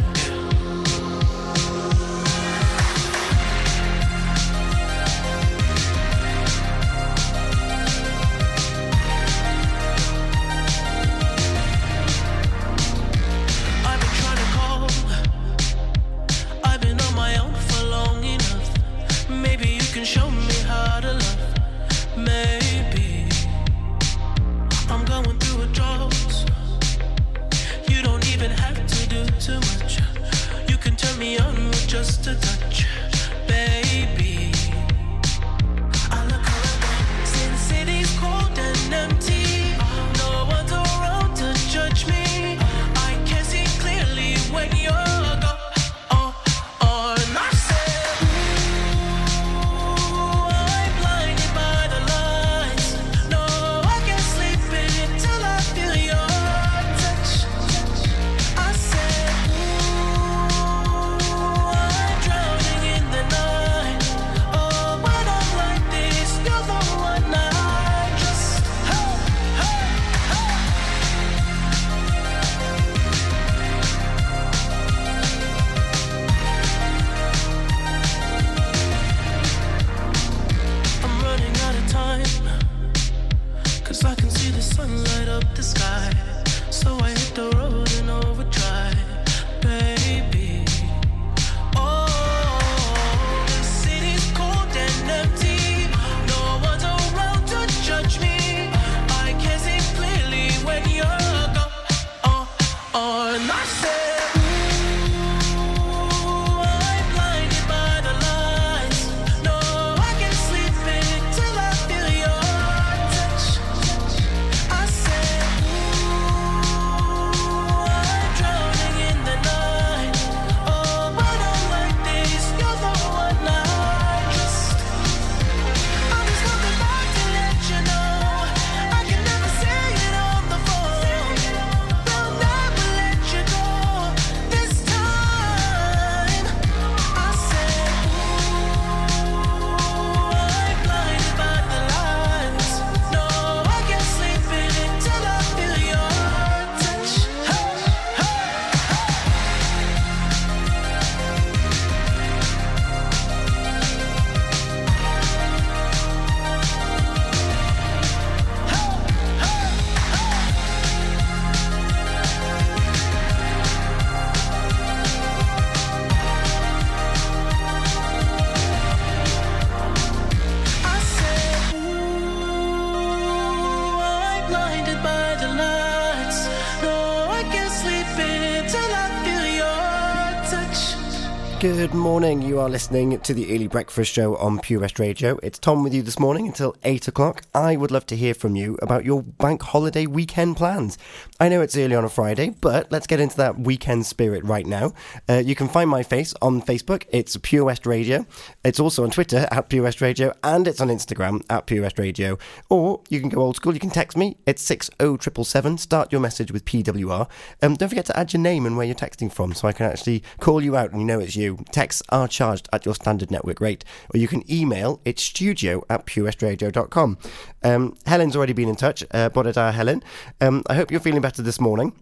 Morning. 182.31 182.49
You 182.49 182.61
are 182.61 182.69
listening 182.69 183.19
to 183.19 183.33
the 183.33 183.53
Early 183.53 183.67
Breakfast 183.67 184.13
Show 184.13 184.37
on 184.37 184.59
Pure 184.59 184.81
West 184.81 184.99
Radio. 184.99 185.37
It's 185.43 185.59
Tom 185.59 185.83
with 185.83 185.93
you 185.93 186.01
this 186.01 186.17
morning 186.17 186.47
until 186.47 186.77
8 186.83 187.09
o'clock. 187.09 187.41
I 187.53 187.75
would 187.75 187.91
love 187.91 188.05
to 188.05 188.15
hear 188.15 188.33
from 188.33 188.55
you 188.55 188.77
about 188.81 189.03
your 189.03 189.21
bank 189.21 189.61
holiday 189.61 190.05
weekend 190.05 190.55
plans. 190.55 190.97
I 191.41 191.49
know 191.49 191.59
it's 191.59 191.75
early 191.75 191.93
on 191.93 192.05
a 192.05 192.09
Friday, 192.09 192.51
but 192.61 192.89
let's 192.89 193.07
get 193.07 193.19
into 193.19 193.35
that 193.37 193.59
weekend 193.59 194.05
spirit 194.05 194.45
right 194.45 194.65
now. 194.65 194.93
Uh, 195.27 195.41
you 195.43 195.55
can 195.55 195.67
find 195.67 195.89
my 195.89 196.03
face 196.03 196.33
on 196.41 196.61
Facebook. 196.61 197.03
It's 197.09 197.35
Pure 197.35 197.65
West 197.65 197.85
Radio. 197.85 198.25
It's 198.63 198.79
also 198.79 199.03
on 199.03 199.09
Twitter 199.09 199.47
at 199.51 199.67
Pure 199.67 199.83
West 199.83 199.99
Radio, 199.99 200.33
and 200.41 200.69
it's 200.69 200.79
on 200.79 200.87
Instagram 200.87 201.43
at 201.49 201.65
Pure 201.65 201.81
West 201.81 201.99
Radio. 201.99 202.37
Or 202.69 203.01
you 203.09 203.19
can 203.19 203.27
go 203.27 203.41
old 203.41 203.57
school. 203.57 203.73
You 203.73 203.79
can 203.81 203.89
text 203.89 204.15
me. 204.15 204.37
It's 204.45 204.61
60777. 204.61 205.79
Start 205.79 206.13
your 206.13 206.21
message 206.21 206.53
with 206.53 206.63
PWR. 206.63 207.29
Um, 207.61 207.75
don't 207.75 207.89
forget 207.89 208.05
to 208.05 208.17
add 208.17 208.31
your 208.31 208.41
name 208.41 208.65
and 208.65 208.77
where 208.77 208.85
you're 208.85 208.95
texting 208.95 209.31
from 209.31 209.53
so 209.53 209.67
I 209.67 209.73
can 209.73 209.87
actually 209.87 210.23
call 210.39 210.63
you 210.63 210.77
out 210.77 210.91
and 210.91 211.01
you 211.01 211.05
know 211.05 211.19
it's 211.19 211.35
you. 211.35 211.57
Texts 211.71 212.03
are 212.21 212.27
charged 212.27 212.69
at 212.71 212.85
your 212.85 212.95
standard 212.95 213.31
network 213.31 213.59
rate. 213.59 213.83
Or 214.13 214.17
you 214.19 214.27
can 214.27 214.49
email 214.51 215.01
it's 215.03 215.23
studio 215.23 215.83
at 215.89 216.05
purewestradio.com. 216.05 217.17
Um, 217.63 217.97
Helen's 218.05 218.35
already 218.35 218.53
been 218.53 218.69
in 218.69 218.75
touch. 218.75 219.03
Uh, 219.11 219.29
Helen. 219.71 220.03
Um, 220.39 220.63
I 220.69 220.75
hope 220.75 220.91
you're 220.91 220.99
feeling 220.99 221.21
better 221.21 221.41
this 221.41 221.59
morning. 221.59 221.93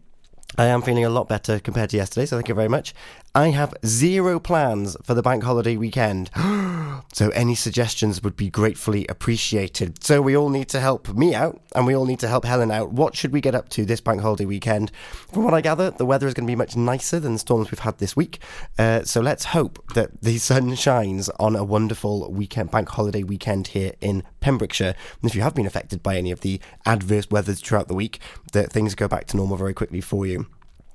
I 0.58 0.65
am 0.65 0.82
feeling 0.82 1.05
a 1.05 1.10
lot 1.10 1.29
better 1.29 1.60
compared 1.60 1.91
to 1.91 1.97
yesterday, 1.97 2.25
so 2.25 2.36
thank 2.36 2.49
you 2.49 2.55
very 2.55 2.67
much. 2.67 2.93
I 3.39 3.52
have 3.52 3.73
zero 3.86 4.38
plans 4.38 4.97
for 5.02 5.13
the 5.13 5.21
bank 5.21 5.43
holiday 5.43 5.78
weekend. 5.78 6.30
so 7.13 7.30
any 7.30 7.56
suggestions 7.56 8.21
would 8.21 8.36
be 8.36 8.49
gratefully 8.49 9.08
appreciated. 9.08 10.04
So 10.04 10.21
we 10.21 10.36
all 10.36 10.49
need 10.49 10.67
to 10.69 10.82
help 10.82 11.08
me 11.15 11.34
out 11.34 11.62
and 11.73 11.88
we 11.88 11.95
all 11.95 12.06
need 12.06 12.19
to 12.19 12.28
help 12.28 12.43
Helen 12.43 12.69
out. 12.69 12.91
What 12.91 13.15
should 13.15 13.32
we 13.32 13.39
get 13.39 13.56
up 13.56 13.69
to 13.69 13.86
this 13.86 14.02
bank 14.02 14.19
holiday 14.19 14.43
weekend? 14.43 14.91
From 15.32 15.45
what 15.45 15.54
I 15.54 15.62
gather, 15.62 15.89
the 15.89 16.06
weather 16.06 16.28
is 16.28 16.34
going 16.34 16.47
to 16.47 16.52
be 16.52 16.56
much 16.58 16.75
nicer 16.75 17.17
than 17.17 17.32
the 17.32 17.39
storms 17.39 17.71
we've 17.71 17.80
had 17.80 17.97
this 17.99 18.13
week. 18.13 18.39
Uh, 18.78 19.04
so 19.04 19.21
let's 19.21 19.45
hope 19.45 19.82
that 19.93 20.21
the 20.21 20.38
sun 20.38 20.75
shines 20.86 21.30
on 21.39 21.56
a 21.56 21.63
wonderful 21.63 22.30
weekend, 22.30 22.71
bank 22.71 22.89
holiday 22.89 23.23
weekend 23.23 23.67
here 23.67 23.93
in 24.02 24.23
Pembrokeshire. 24.41 24.95
And 25.21 25.32
if 25.32 25.34
you 25.34 25.43
have 25.43 25.56
been 25.56 25.65
affected 25.65 26.04
by 26.04 26.17
any 26.17 26.32
of 26.32 26.41
the 26.41 26.60
adverse 26.86 27.30
weather 27.32 27.54
throughout 27.54 27.88
the 27.88 27.95
week, 27.95 28.19
that 28.52 28.69
things 28.69 28.95
go 28.95 29.08
back 29.08 29.28
to 29.28 29.38
normal 29.38 29.56
very 29.56 29.73
quickly 29.73 30.02
for 30.02 30.25
you. 30.25 30.47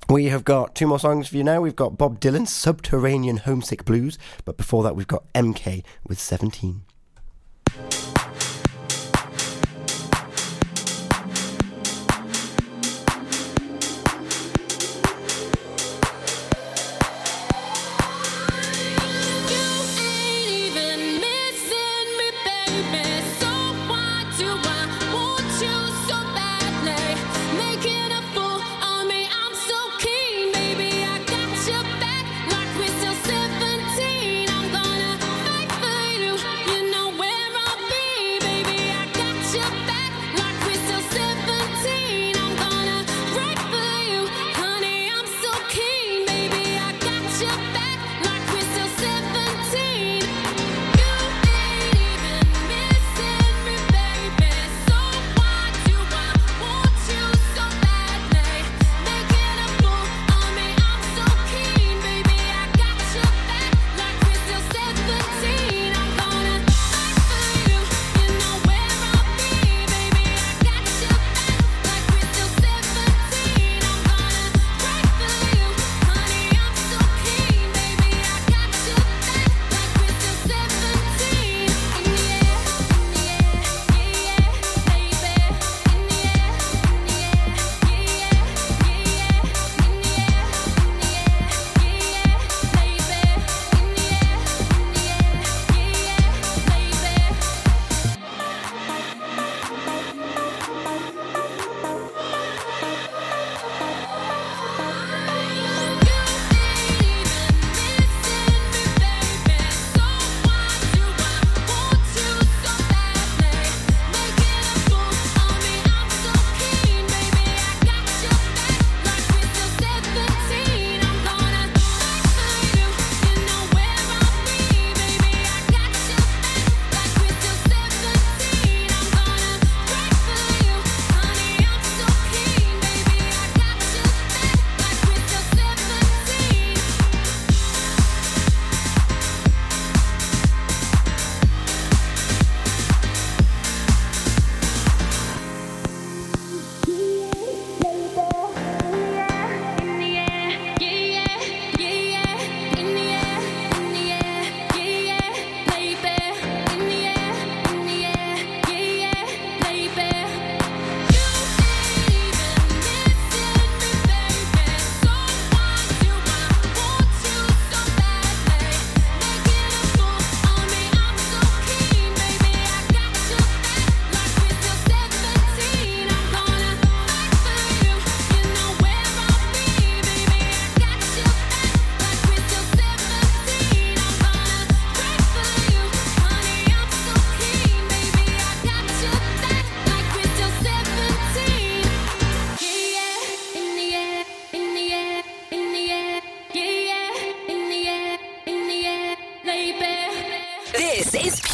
We 0.08 0.26
have 0.26 0.44
got 0.44 0.74
two 0.74 0.86
more 0.86 0.98
songs 0.98 1.28
for 1.28 1.36
you 1.36 1.44
now. 1.44 1.62
We've 1.62 1.74
got 1.74 1.96
Bob 1.96 2.20
Dylan's 2.20 2.52
Subterranean 2.52 3.38
Homesick 3.38 3.86
Blues, 3.86 4.18
but 4.44 4.58
before 4.58 4.82
that, 4.82 4.94
we've 4.94 5.08
got 5.08 5.24
MK 5.32 5.82
with 6.06 6.18
17. 6.18 6.82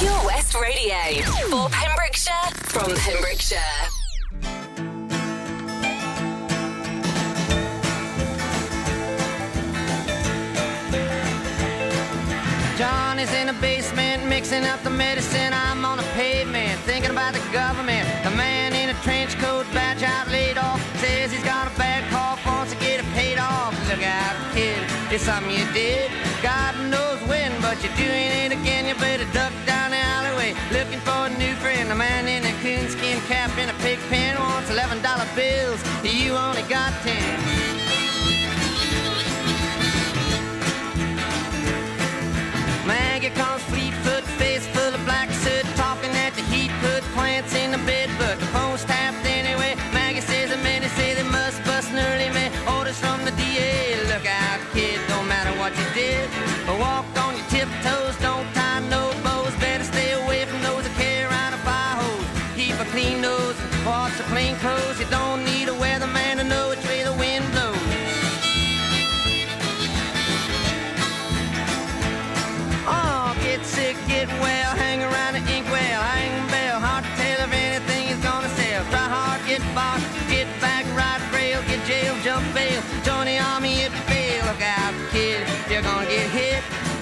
West 0.02 0.54
Radio. 0.54 0.96
For 1.50 1.68
Pembrokeshire, 1.68 2.32
from 2.64 2.96
Pembrokeshire. 2.96 3.58
John 12.78 13.18
is 13.18 13.30
in 13.34 13.48
the 13.48 13.52
basement 13.60 14.24
mixing 14.26 14.64
up 14.64 14.82
the 14.82 14.88
medicine. 14.88 15.52
I'm 15.52 15.84
on 15.84 15.98
the 15.98 16.08
pavement 16.14 16.81
thinking 16.81 17.10
about 17.10 17.35
the 17.35 17.40
government. 17.52 18.08
The 18.25 18.31
man 18.31 18.72
in 18.72 18.88
a 18.88 18.94
trench 19.02 19.37
coat, 19.37 19.66
badge 19.75 20.02
out 20.02 20.29
laid 20.29 20.56
off, 20.56 20.81
says 21.00 21.31
he's 21.31 21.44
got 21.44 21.70
a 21.70 21.77
bad 21.77 22.10
cough, 22.10 22.44
wants 22.46 22.72
to 22.72 22.79
get 22.79 23.00
it 23.00 23.06
paid 23.12 23.38
off. 23.38 23.75
Look 23.90 24.02
out, 24.02 24.54
kid, 24.54 24.79
it's 25.12 25.25
something 25.25 25.52
you 25.52 25.70
did. 25.75 26.10
God 26.42 26.75
knows 26.90 27.00
but 27.71 27.85
you're 27.85 27.94
doing 27.94 28.31
it 28.42 28.50
again. 28.50 28.85
You 28.88 28.96
better 28.96 29.27
duck 29.33 29.52
down 29.64 29.92
the 29.92 29.96
alleyway 29.96 30.56
looking 30.73 30.98
for 31.06 31.31
a 31.31 31.33
new 31.38 31.54
friend. 31.62 31.88
The 31.88 31.94
man 31.94 32.27
in 32.27 32.42
a 32.44 32.52
coonskin 32.62 33.21
cap 33.31 33.56
and 33.58 33.71
a 33.71 33.75
pig 33.75 34.00
pen 34.10 34.37
wants 34.40 34.71
eleven 34.71 35.00
dollar 35.02 35.29
bills. 35.37 35.81
You 36.02 36.35
only 36.35 36.62
got 36.62 36.90
ten. 37.06 37.38
Maggie 42.88 43.31
comes 43.38 43.62
Fleetfoot, 43.71 44.25
face 44.40 44.66
full 44.75 44.92
of 44.92 45.04
black 45.04 45.31
soot, 45.31 45.64
talking 45.77 46.10
at 46.27 46.35
the 46.35 46.42
heat, 46.50 46.73
put 46.83 47.02
plants 47.14 47.54
in 47.54 47.71
the 47.71 47.79
bed, 47.87 48.10
but 48.18 48.40
the 48.40 48.46
phone's 48.46 48.85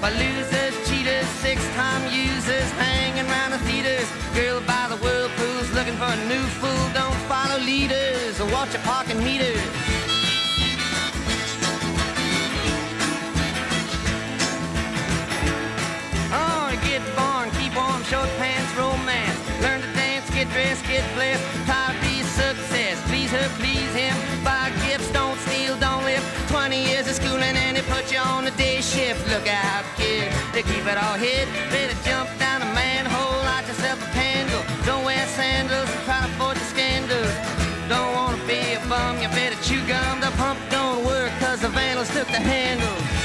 by 0.00 0.10
losers, 0.10 0.74
cheaters, 0.88 1.26
six-time 1.42 2.12
users, 2.12 2.70
hanging 2.78 3.26
around 3.26 3.50
the 3.50 3.58
theaters. 3.58 4.06
Girl 4.34 4.60
by 4.60 4.86
the 4.88 4.96
whirlpools, 4.96 5.70
looking 5.72 5.96
for 5.96 6.04
a 6.04 6.16
new 6.28 6.44
fool. 6.60 6.84
Don't 6.94 7.20
follow 7.26 7.58
leaders 7.58 8.40
or 8.40 8.46
watch 8.52 8.72
your 8.72 8.82
parking 8.82 9.18
meters. 9.24 9.58
Oh, 16.30 16.70
get 16.84 17.02
born, 17.16 17.50
keep 17.58 17.74
warm, 17.74 18.02
short 18.04 18.28
pants, 18.38 18.70
romance. 18.76 19.38
Learn 19.62 19.80
to 19.80 19.92
dance, 19.94 20.30
get 20.30 20.48
dressed, 20.50 20.84
get 20.86 21.02
blessed. 21.14 21.47
Put 27.98 28.12
you 28.12 28.18
on 28.18 28.44
the 28.44 28.52
day 28.52 28.80
shift. 28.80 29.26
Look 29.28 29.48
out, 29.48 29.84
kid, 29.96 30.30
they 30.52 30.62
keep 30.62 30.86
it 30.86 30.98
all 31.04 31.18
hid. 31.18 31.48
Better 31.70 31.96
jump 32.08 32.28
down 32.38 32.62
a 32.62 32.70
manhole, 32.72 33.38
light 33.50 33.66
yourself 33.66 33.98
a 34.06 34.10
candle. 34.12 34.62
Don't 34.86 35.04
wear 35.04 35.26
sandals 35.26 35.90
and 35.90 36.02
try 36.06 36.20
to 36.20 36.30
avoid 36.34 36.56
the 36.56 36.66
scandals. 36.74 37.34
Don't 37.88 38.12
wanna 38.14 38.38
be 38.46 38.60
a 38.78 38.80
bum, 38.88 39.20
you 39.20 39.28
better 39.40 39.58
chew 39.66 39.82
gum. 39.86 40.20
The 40.20 40.30
pump 40.42 40.60
don't 40.70 41.04
work 41.04 41.32
cause 41.40 41.60
the 41.60 41.70
vandals 41.70 42.10
took 42.14 42.28
the 42.28 42.42
handle. 42.52 43.17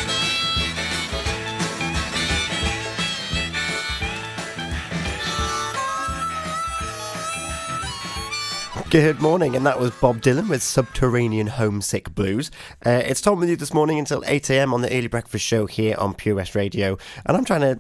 Good 8.93 9.23
morning, 9.23 9.55
and 9.55 9.65
that 9.65 9.79
was 9.79 9.89
Bob 9.89 10.21
Dylan 10.21 10.49
with 10.49 10.61
Subterranean 10.61 11.47
Homesick 11.47 12.13
Blues. 12.13 12.51
Uh, 12.85 13.01
it's 13.03 13.21
Tom 13.21 13.39
with 13.39 13.49
you 13.49 13.55
this 13.55 13.73
morning 13.73 13.97
until 13.97 14.21
8am 14.21 14.71
on 14.71 14.83
the 14.83 14.95
Early 14.95 15.07
Breakfast 15.07 15.43
Show 15.43 15.65
here 15.65 15.95
on 15.97 16.13
Pure 16.13 16.35
West 16.35 16.53
Radio, 16.53 16.99
and 17.25 17.35
I'm 17.35 17.43
trying 17.43 17.61
to 17.61 17.79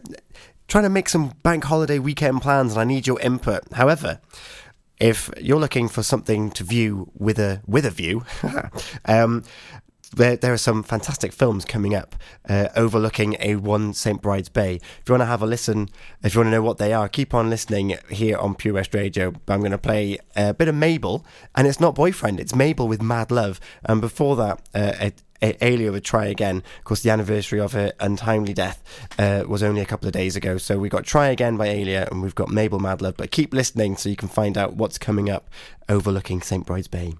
trying 0.67 0.85
to 0.85 0.89
make 0.89 1.07
some 1.07 1.33
bank 1.43 1.65
holiday 1.65 1.99
weekend 1.99 2.41
plans, 2.41 2.71
and 2.71 2.81
I 2.81 2.83
need 2.83 3.05
your 3.05 3.21
input. 3.21 3.61
However, 3.73 4.21
if 4.99 5.29
you're 5.39 5.59
looking 5.59 5.87
for 5.87 6.01
something 6.01 6.49
to 6.49 6.63
view 6.63 7.11
with 7.15 7.37
a 7.37 7.61
with 7.67 7.85
a 7.85 7.91
view, 7.91 8.25
um, 9.05 9.43
there, 10.15 10.35
there 10.35 10.53
are 10.53 10.57
some 10.57 10.83
fantastic 10.83 11.31
films 11.33 11.65
coming 11.65 11.95
up 11.95 12.15
uh, 12.47 12.69
overlooking 12.75 13.33
A1 13.33 13.95
St. 13.95 14.21
Bride's 14.21 14.49
Bay. 14.49 14.75
If 14.75 15.03
you 15.07 15.13
want 15.13 15.21
to 15.21 15.25
have 15.25 15.41
a 15.41 15.45
listen, 15.45 15.89
if 16.23 16.33
you 16.33 16.39
want 16.41 16.47
to 16.47 16.51
know 16.51 16.61
what 16.61 16.77
they 16.77 16.93
are, 16.93 17.09
keep 17.09 17.33
on 17.33 17.49
listening 17.49 17.97
here 18.09 18.37
on 18.37 18.55
Pure 18.55 18.75
West 18.75 18.93
Radio. 18.93 19.33
I'm 19.47 19.59
going 19.59 19.71
to 19.71 19.77
play 19.77 20.17
a 20.35 20.53
bit 20.53 20.67
of 20.67 20.75
Mabel, 20.75 21.25
and 21.55 21.67
it's 21.67 21.79
not 21.79 21.95
Boyfriend, 21.95 22.39
it's 22.39 22.55
Mabel 22.55 22.87
with 22.87 23.01
Mad 23.01 23.31
Love. 23.31 23.59
And 23.85 24.01
before 24.01 24.35
that, 24.37 24.61
uh, 24.73 24.93
a, 24.99 25.13
a- 25.41 25.53
Aaliyah 25.53 25.91
would 25.91 26.05
try 26.05 26.25
again. 26.27 26.63
Of 26.77 26.83
course, 26.85 27.01
the 27.01 27.09
anniversary 27.09 27.59
of 27.59 27.73
her 27.73 27.91
untimely 27.99 28.53
death 28.53 28.81
uh, 29.19 29.43
was 29.47 29.61
only 29.63 29.81
a 29.81 29.85
couple 29.85 30.07
of 30.07 30.13
days 30.13 30.35
ago. 30.35 30.57
So 30.57 30.77
we 30.79 30.89
got 30.89 31.03
Try 31.03 31.27
Again 31.27 31.57
by 31.57 31.67
Aaliyah, 31.67 32.11
and 32.11 32.21
we've 32.21 32.35
got 32.35 32.49
Mabel 32.49 32.79
Mad 32.79 33.01
Love. 33.01 33.17
But 33.17 33.31
keep 33.31 33.53
listening 33.53 33.97
so 33.97 34.09
you 34.09 34.15
can 34.15 34.29
find 34.29 34.57
out 34.57 34.75
what's 34.75 34.97
coming 34.97 35.29
up 35.29 35.49
overlooking 35.89 36.41
St. 36.41 36.65
Bride's 36.65 36.87
Bay. 36.87 37.13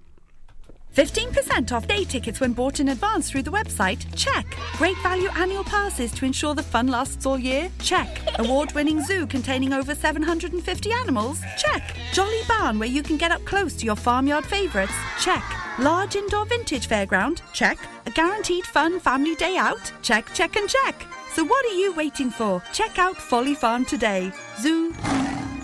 15% 0.96 1.72
off 1.72 1.88
day 1.88 2.04
tickets 2.04 2.39
when 2.39 2.54
bought 2.54 2.80
in 2.80 2.89
advance 2.89 3.32
through 3.32 3.41
the 3.41 3.52
website? 3.52 4.06
Check. 4.16 4.46
Great 4.74 4.98
value 4.98 5.30
annual 5.36 5.64
passes 5.64 6.12
to 6.12 6.24
ensure 6.24 6.54
the 6.54 6.62
fun 6.62 6.86
lasts 6.86 7.26
all 7.26 7.39
year? 7.39 7.72
Check. 7.80 8.20
Award 8.38 8.74
winning 8.74 9.04
zoo 9.04 9.26
containing 9.26 9.74
over 9.74 9.96
750 9.96 10.91
animals? 10.91 11.41
Check. 11.58 11.98
Jolly 12.12 12.41
barn 12.48 12.78
where 12.78 12.88
you 12.88 13.02
can 13.02 13.18
get 13.18 13.32
up 13.32 13.44
close 13.44 13.74
to 13.78 13.86
your 13.86 13.96
farmyard 13.96 14.46
favourites? 14.46 14.94
Check. 15.20 15.44
Large 15.80 16.16
indoor 16.16 16.46
vintage 16.46 16.88
fairground? 16.88 17.41
Check. 17.54 17.80
A 18.06 18.12
guaranteed 18.12 18.66
fun 18.66 19.00
family 19.00 19.34
day 19.34 19.58
out? 19.58 19.91
Check, 20.04 20.32
check, 20.36 20.56
and 20.56 20.70
check. 20.70 21.08
So 21.32 21.44
what 21.44 21.66
are 21.66 21.76
you 21.76 21.96
waiting 21.96 22.30
for? 22.30 22.62
Check 22.72 23.00
out 23.00 23.18
Folly 23.18 23.56
Farm 23.56 23.84
today. 23.84 24.32
Zoo, 24.60 24.94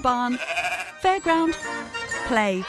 barn, 0.01 0.39
fairground, 1.03 1.53
play. 2.25 2.63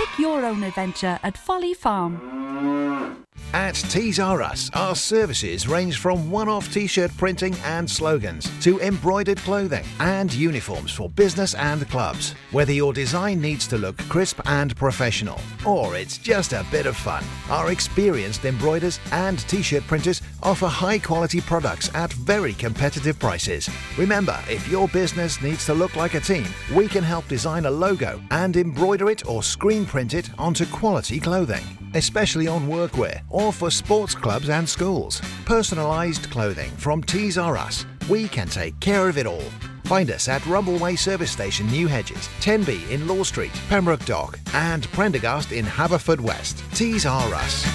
Pick 0.00 0.18
your 0.18 0.46
own 0.46 0.62
adventure 0.62 1.20
at 1.22 1.36
Folly 1.36 1.74
Farm. 1.74 3.26
At 3.52 3.74
Tees 3.74 4.20
R 4.20 4.42
Us, 4.42 4.70
our 4.74 4.94
services 4.94 5.66
range 5.66 5.98
from 5.98 6.30
one 6.30 6.48
off 6.48 6.72
t 6.72 6.86
shirt 6.86 7.10
printing 7.16 7.54
and 7.64 7.90
slogans 7.90 8.48
to 8.62 8.78
embroidered 8.80 9.38
clothing 9.38 9.84
and 9.98 10.32
uniforms 10.32 10.92
for 10.92 11.10
business 11.10 11.54
and 11.54 11.88
clubs. 11.88 12.36
Whether 12.52 12.72
your 12.72 12.92
design 12.92 13.40
needs 13.40 13.66
to 13.68 13.76
look 13.76 13.98
crisp 14.08 14.40
and 14.46 14.76
professional 14.76 15.40
or 15.66 15.96
it's 15.96 16.16
just 16.16 16.52
a 16.52 16.64
bit 16.70 16.86
of 16.86 16.96
fun, 16.96 17.24
our 17.48 17.72
experienced 17.72 18.44
embroiders 18.44 19.00
and 19.10 19.40
t 19.48 19.62
shirt 19.62 19.82
printers 19.88 20.22
offer 20.44 20.68
high 20.68 21.00
quality 21.00 21.40
products 21.40 21.92
at 21.94 22.12
very 22.12 22.52
competitive 22.54 23.18
prices. 23.18 23.68
Remember, 23.98 24.38
if 24.48 24.68
your 24.68 24.86
business 24.88 25.42
needs 25.42 25.66
to 25.66 25.74
look 25.74 25.96
like 25.96 26.14
a 26.14 26.20
team, 26.20 26.46
we 26.72 26.86
can 26.86 27.02
help 27.02 27.26
design 27.26 27.66
a 27.66 27.70
logo 27.70 28.22
and 28.30 28.56
embroider 28.56 29.10
it 29.10 29.26
or 29.26 29.42
screen 29.42 29.84
print 29.84 30.14
it 30.14 30.30
onto 30.38 30.66
quality 30.66 31.18
clothing 31.18 31.64
especially 31.94 32.46
on 32.46 32.68
workwear 32.68 33.19
or 33.28 33.52
for 33.52 33.70
sports 33.70 34.14
clubs 34.14 34.48
and 34.48 34.68
schools. 34.68 35.20
Personalised 35.44 36.30
clothing 36.30 36.70
from 36.72 37.02
Tees 37.02 37.36
R 37.36 37.56
Us. 37.56 37.84
We 38.08 38.28
can 38.28 38.48
take 38.48 38.78
care 38.80 39.08
of 39.08 39.18
it 39.18 39.26
all. 39.26 39.50
Find 39.84 40.10
us 40.10 40.28
at 40.28 40.42
Rumbleway 40.42 40.98
Service 40.98 41.32
Station, 41.32 41.66
New 41.66 41.88
Hedges, 41.88 42.28
Tenby 42.40 42.80
in 42.90 43.08
Law 43.08 43.24
Street, 43.24 43.52
Pembroke 43.68 44.04
Dock, 44.04 44.38
and 44.54 44.86
Prendergast 44.92 45.50
in 45.52 45.64
Haverfordwest. 45.64 46.62
Tees 46.74 47.06
R 47.06 47.34
Us. 47.34 47.66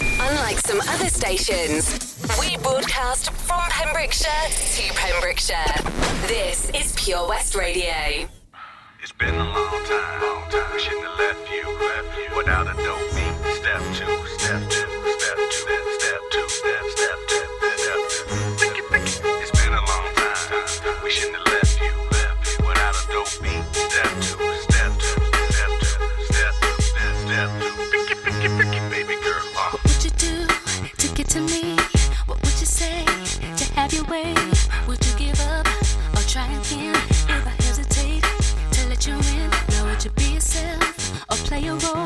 Unlike 0.00 0.58
some 0.58 0.80
other 0.80 1.08
stations, 1.08 2.26
we 2.40 2.56
broadcast 2.58 3.30
from 3.30 3.60
Pembrokeshire 3.68 4.48
to 4.48 4.94
Pembrokeshire. 4.94 6.26
This 6.26 6.70
is 6.70 6.94
Pure 6.96 7.28
West 7.28 7.54
Radio. 7.54 8.28
It's 9.02 9.12
been 9.12 9.34
a 9.34 9.44
long 9.44 9.84
time, 9.84 10.22
long 10.22 10.50
time. 10.50 10.72
We 10.72 10.80
shouldn't 10.80 11.04
have 11.06 11.18
left 11.18 11.50
you, 11.50 11.68
left 11.78 12.18
you 12.18 12.36
without 12.36 12.66
a 12.66 12.82
dope 12.82 13.14
beat 13.14 13.55
step 13.66 13.82
two, 13.82 14.26
step 14.38 14.62
two, 14.70 14.86
step 15.18 15.38
two, 15.50 15.74
step 15.98 16.22
two, 16.30 16.48
step, 16.48 16.84
step, 16.94 17.18
step, 17.26 17.50
step, 17.74 18.00
step. 18.06 19.22
It's 19.42 19.50
been 19.50 19.74
a 19.74 19.82
long 19.90 20.06
time. 20.14 20.36
We 21.02 21.10
shouldn't 21.10 21.36
have 21.36 21.48
left 21.52 21.80
you, 21.80 21.94
without 22.64 22.94
a 22.94 23.04
dope 23.10 23.42
beat. 23.42 23.64
Step 23.74 24.12
two, 24.22 24.38
step 24.70 24.92
two, 25.02 25.18
step 25.50 25.72
two, 25.82 26.06
step 26.30 26.54
two, 26.62 26.76
step, 26.78 27.14
step 27.26 27.48
two. 27.58 27.74
Picky, 27.90 28.14
picky, 28.22 28.48
picky, 28.56 28.80
baby 28.88 29.16
girl. 29.24 29.42
Uh. 29.58 29.70
What 29.72 29.82
would 29.82 30.04
you 30.04 30.10
do 30.10 30.46
to 30.98 31.14
get 31.16 31.26
to 31.30 31.40
me? 31.40 31.74
What 32.26 32.38
would 32.44 32.58
you 32.62 32.70
say 32.70 33.04
to 33.56 33.64
have 33.74 33.92
your 33.92 34.04
way? 34.04 34.32
Would 34.86 35.04
you 35.04 35.14
give 35.18 35.40
up 35.40 35.66
or 36.14 36.22
try 36.30 36.46
again? 36.62 36.94
If 36.94 37.44
I 37.44 37.54
hesitate 37.66 38.22
to 38.74 38.88
let 38.88 39.04
you 39.08 39.14
in, 39.14 39.50
know 39.70 39.86
would 39.90 40.04
you 40.04 40.10
be 40.12 40.34
yourself 40.34 41.24
or 41.32 41.36
play 41.48 41.66
a 41.66 41.74
role? 41.74 42.05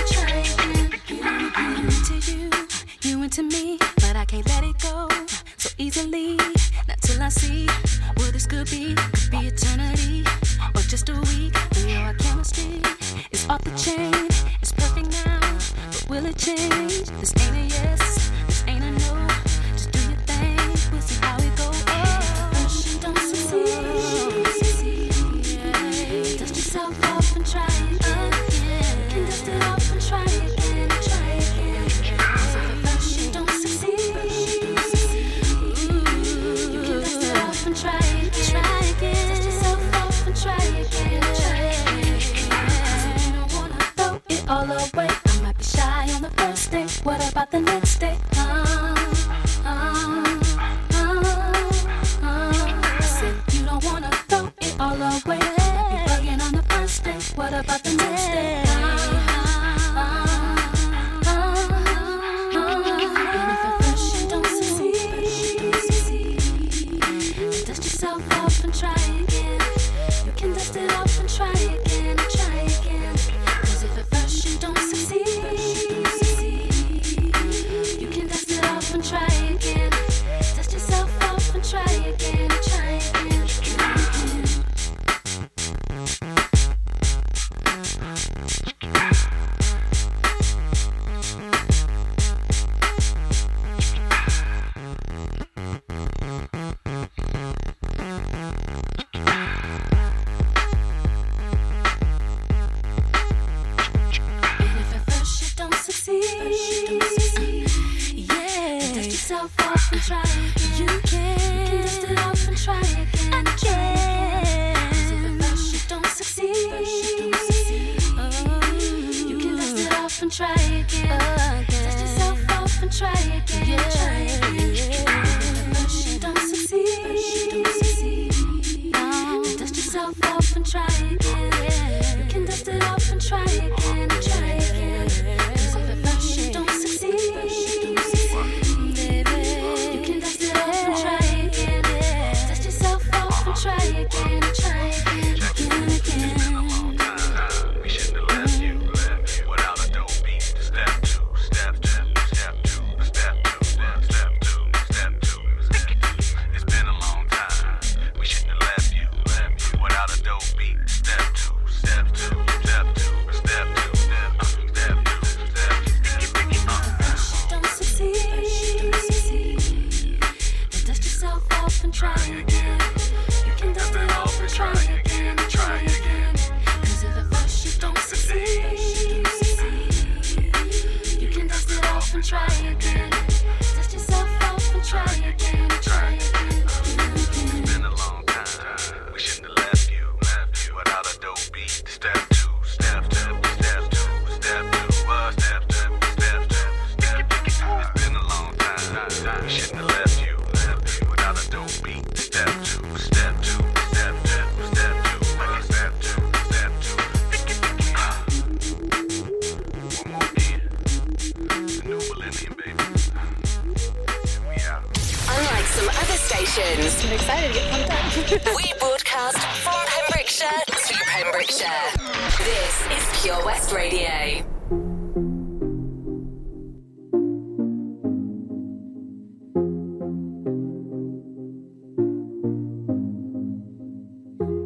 Radio. 223.91 224.43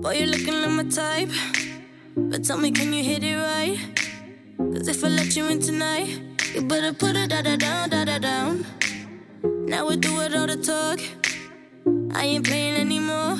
Boy, 0.02 0.14
you're 0.14 0.28
looking 0.28 0.62
like 0.62 0.70
my 0.72 0.84
type. 0.84 1.30
But 2.16 2.44
tell 2.44 2.58
me, 2.58 2.72
can 2.72 2.94
you 2.94 3.04
hit 3.04 3.24
it 3.24 3.36
right? 3.36 3.78
Cause 4.58 4.88
if 4.88 5.04
I 5.04 5.08
let 5.08 5.36
you 5.36 5.48
in 5.48 5.60
tonight, 5.60 6.22
you 6.54 6.62
better 6.62 6.94
put 6.94 7.16
it 7.16 7.30
da 7.30 7.42
da 7.42 7.56
down, 7.56 7.90
da 7.90 8.06
da 8.06 8.20
down. 8.20 8.66
Now 9.44 9.88
we 9.88 9.98
do 9.98 10.20
it 10.22 10.36
all 10.36 10.48
the 10.48 10.58
talk. 10.58 11.00
I 12.16 12.26
ain't 12.26 12.46
playing 12.46 12.76
anymore. 12.76 13.38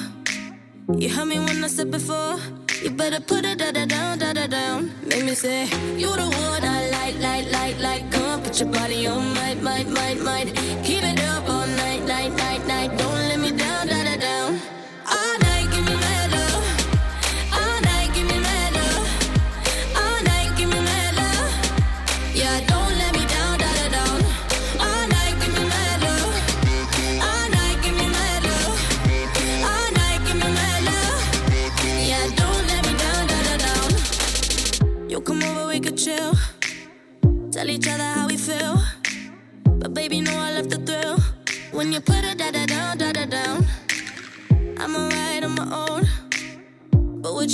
You 0.98 1.10
heard 1.10 1.28
me 1.28 1.40
when 1.40 1.64
I 1.64 1.68
said 1.68 1.92
before. 1.92 2.65
You 2.86 2.92
better 2.92 3.20
put 3.20 3.46
it 3.46 3.58
da 3.58 3.72
da 3.72 3.84
down, 3.86 4.20
da 4.20 4.32
da 4.32 4.46
down. 4.46 4.92
Make 5.08 5.26
me 5.26 5.34
say, 5.34 5.64
You 5.98 6.16
the 6.16 6.28
one 6.30 6.64
I 6.64 6.88
like, 6.92 7.20
like, 7.20 7.52
like, 7.52 7.80
like. 7.80 8.12
Come 8.12 8.26
on, 8.26 8.44
put 8.44 8.60
your 8.60 8.70
body 8.70 9.08
on, 9.08 9.34
might, 9.34 9.60
might, 9.60 9.88
might, 9.88 10.22
might. 10.22 10.54
Keep 10.84 11.02
it 11.02 11.20
up 11.24 11.50
all 11.50 11.66
night, 11.66 12.04
night, 12.06 12.34
night, 12.34 12.68
night. 12.68 12.96
Don't 12.96 13.25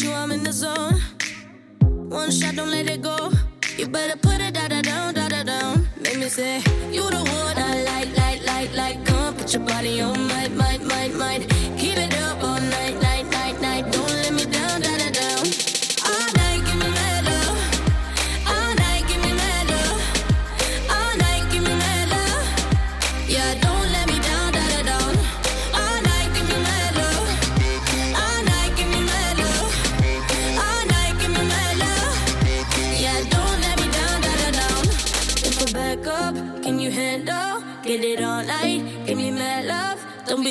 you, 0.04 0.12
I'm 0.14 0.32
in 0.32 0.43
the 0.43 0.52
zone. 0.52 0.99
One 2.10 2.32
shot, 2.32 2.56
don't 2.56 2.72
let 2.72 2.89
it 2.89 3.02
go. 3.02 3.32
You 3.78 3.88
better 3.88 4.18
put 4.18 4.39
it 4.41 4.54
da 4.54 4.68
da 4.68 4.82
down, 4.82 5.14
da 5.14 5.28
da 5.28 5.43
down. 5.43 5.88
Make 5.99 6.18
me 6.18 6.30
say, 6.30 6.58
You 6.91 7.10
the 7.10 7.18
one 7.18 7.58
I 7.58 7.84
like, 7.84 8.18
like, 8.18 8.45
like, 8.45 8.76
like. 8.76 9.06
Come 9.06 9.36
put 9.36 9.54
your 9.54 9.64
body 9.64 10.02
on, 10.02 10.28
my, 10.28 10.47
my, 10.49 10.78
my, 10.80 11.08
my. 11.10 11.39
Keep 11.78 11.97
it 11.97 12.16
up 12.22 12.43
all 12.43 12.60
night. 12.60 12.91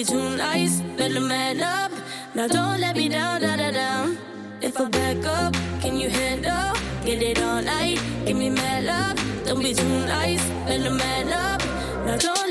Be 0.01 0.05
too 0.07 0.36
nice, 0.36 0.80
better 0.96 1.20
man 1.20 1.61
up. 1.61 1.92
Now 2.34 2.48
don't 2.48 2.80
let 2.80 2.96
me 2.96 3.11
down, 3.11 3.42
da 3.42 3.57
da 3.57 3.70
down. 3.70 4.16
If 4.62 4.80
I 4.80 4.88
back 4.88 5.26
up, 5.26 5.53
can 5.82 5.94
you 5.96 6.09
handle? 6.09 6.72
Get 7.05 7.22
it 7.22 7.42
all 7.42 7.61
night, 7.61 8.01
give 8.24 8.36
me 8.36 8.48
mad 8.48 8.84
love. 8.84 9.16
Don't 9.44 9.62
be 9.62 9.74
too 9.74 9.98
nice, 10.07 10.42
better 10.66 10.90
man 10.90 11.28
up. 11.32 11.61
Now 12.07 12.16
don't 12.16 12.49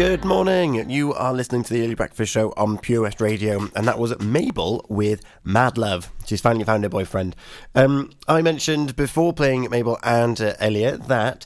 Good 0.00 0.24
morning. 0.24 0.88
You 0.88 1.12
are 1.12 1.34
listening 1.34 1.62
to 1.62 1.74
the 1.74 1.84
Early 1.84 1.94
Breakfast 1.94 2.32
Show 2.32 2.54
on 2.56 2.78
Pure 2.78 3.02
West 3.02 3.20
Radio, 3.20 3.68
and 3.76 3.86
that 3.86 3.98
was 3.98 4.18
Mabel 4.18 4.82
with 4.88 5.22
Mad 5.44 5.76
Love. 5.76 6.10
She's 6.24 6.40
finally 6.40 6.64
found 6.64 6.84
her 6.84 6.88
boyfriend. 6.88 7.36
Um, 7.74 8.10
I 8.26 8.40
mentioned 8.40 8.96
before 8.96 9.34
playing 9.34 9.68
Mabel 9.68 9.98
and 10.02 10.40
uh, 10.40 10.54
Aaliyah 10.54 11.06
that 11.08 11.44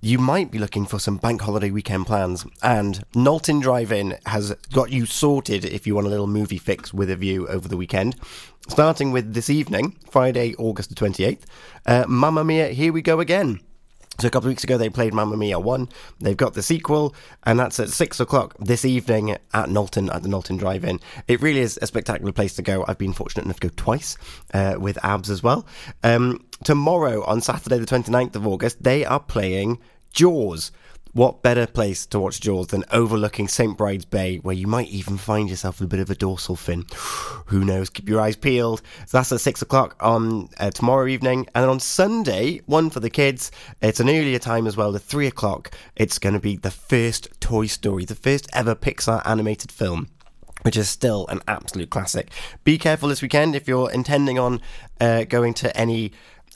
you 0.00 0.20
might 0.20 0.52
be 0.52 0.60
looking 0.60 0.86
for 0.86 1.00
some 1.00 1.16
bank 1.16 1.40
holiday 1.40 1.72
weekend 1.72 2.06
plans, 2.06 2.46
and 2.62 3.02
Nolton 3.12 3.60
Drive-In 3.60 4.18
has 4.26 4.54
got 4.72 4.92
you 4.92 5.04
sorted 5.04 5.64
if 5.64 5.84
you 5.84 5.96
want 5.96 6.06
a 6.06 6.10
little 6.10 6.28
movie 6.28 6.58
fix 6.58 6.94
with 6.94 7.10
a 7.10 7.16
view 7.16 7.48
over 7.48 7.66
the 7.66 7.76
weekend. 7.76 8.14
Starting 8.68 9.10
with 9.10 9.34
this 9.34 9.50
evening, 9.50 9.96
Friday, 10.08 10.54
August 10.58 10.90
the 10.90 10.94
28th, 10.94 11.42
uh, 11.86 12.04
Mamma 12.06 12.44
Mia, 12.44 12.68
Here 12.68 12.92
We 12.92 13.02
Go 13.02 13.18
Again. 13.18 13.58
So 14.20 14.26
a 14.26 14.30
couple 14.30 14.48
of 14.48 14.50
weeks 14.50 14.64
ago 14.64 14.76
they 14.76 14.90
played 14.90 15.14
Mamma 15.14 15.34
Mia 15.34 15.58
1. 15.58 15.88
They've 16.20 16.36
got 16.36 16.52
the 16.52 16.62
sequel, 16.62 17.14
and 17.44 17.58
that's 17.58 17.80
at 17.80 17.88
6 17.88 18.20
o'clock 18.20 18.54
this 18.58 18.84
evening 18.84 19.30
at 19.30 19.68
Nolton, 19.68 20.14
at 20.14 20.22
the 20.22 20.28
Nolton 20.28 20.58
Drive-In. 20.58 21.00
It 21.26 21.40
really 21.40 21.60
is 21.60 21.78
a 21.80 21.86
spectacular 21.86 22.30
place 22.30 22.54
to 22.56 22.62
go. 22.62 22.84
I've 22.86 22.98
been 22.98 23.14
fortunate 23.14 23.46
enough 23.46 23.60
to 23.60 23.68
go 23.68 23.74
twice 23.76 24.18
uh, 24.52 24.74
with 24.78 24.96
Abz 24.96 25.30
as 25.30 25.42
well. 25.42 25.66
Um, 26.02 26.44
tomorrow, 26.64 27.24
on 27.24 27.40
Saturday 27.40 27.78
the 27.78 27.86
29th 27.86 28.36
of 28.36 28.46
August, 28.46 28.82
they 28.82 29.06
are 29.06 29.20
playing 29.20 29.78
Jaws. 30.12 30.70
What 31.12 31.42
better 31.42 31.66
place 31.66 32.06
to 32.06 32.20
watch 32.20 32.40
Jaws 32.40 32.68
than 32.68 32.84
overlooking 32.92 33.48
St. 33.48 33.76
Bride's 33.76 34.04
Bay, 34.04 34.36
where 34.36 34.54
you 34.54 34.68
might 34.68 34.86
even 34.90 35.18
find 35.18 35.50
yourself 35.50 35.80
a 35.80 35.86
bit 35.88 35.98
of 35.98 36.08
a 36.08 36.14
dorsal 36.14 36.54
fin? 36.54 36.86
Who 37.46 37.64
knows? 37.64 37.90
Keep 37.90 38.08
your 38.08 38.20
eyes 38.20 38.36
peeled. 38.36 38.80
So 39.06 39.18
that's 39.18 39.32
at 39.32 39.40
six 39.40 39.60
o'clock 39.60 39.96
on 39.98 40.48
uh, 40.58 40.70
tomorrow 40.70 41.08
evening, 41.08 41.48
and 41.52 41.64
then 41.64 41.68
on 41.68 41.80
Sunday, 41.80 42.60
one 42.66 42.90
for 42.90 43.00
the 43.00 43.10
kids. 43.10 43.50
It's 43.82 43.98
an 43.98 44.08
earlier 44.08 44.38
time 44.38 44.68
as 44.68 44.76
well, 44.76 44.94
at 44.94 45.02
three 45.02 45.26
o'clock. 45.26 45.72
It's 45.96 46.20
going 46.20 46.34
to 46.34 46.40
be 46.40 46.56
the 46.56 46.70
first 46.70 47.26
Toy 47.40 47.66
Story, 47.66 48.04
the 48.04 48.14
first 48.14 48.48
ever 48.52 48.76
Pixar 48.76 49.20
animated 49.26 49.72
film 49.72 50.08
which 50.62 50.76
is 50.76 50.90
still 50.90 51.26
an 51.28 51.40
absolute 51.48 51.88
classic. 51.88 52.30
Be 52.64 52.76
careful 52.76 53.08
this 53.08 53.22
weekend 53.22 53.56
if 53.56 53.66
you're 53.66 53.90
intending 53.90 54.38
on 54.38 54.60
uh, 55.00 55.24
going 55.24 55.54
to 55.54 55.74
any 55.74 56.12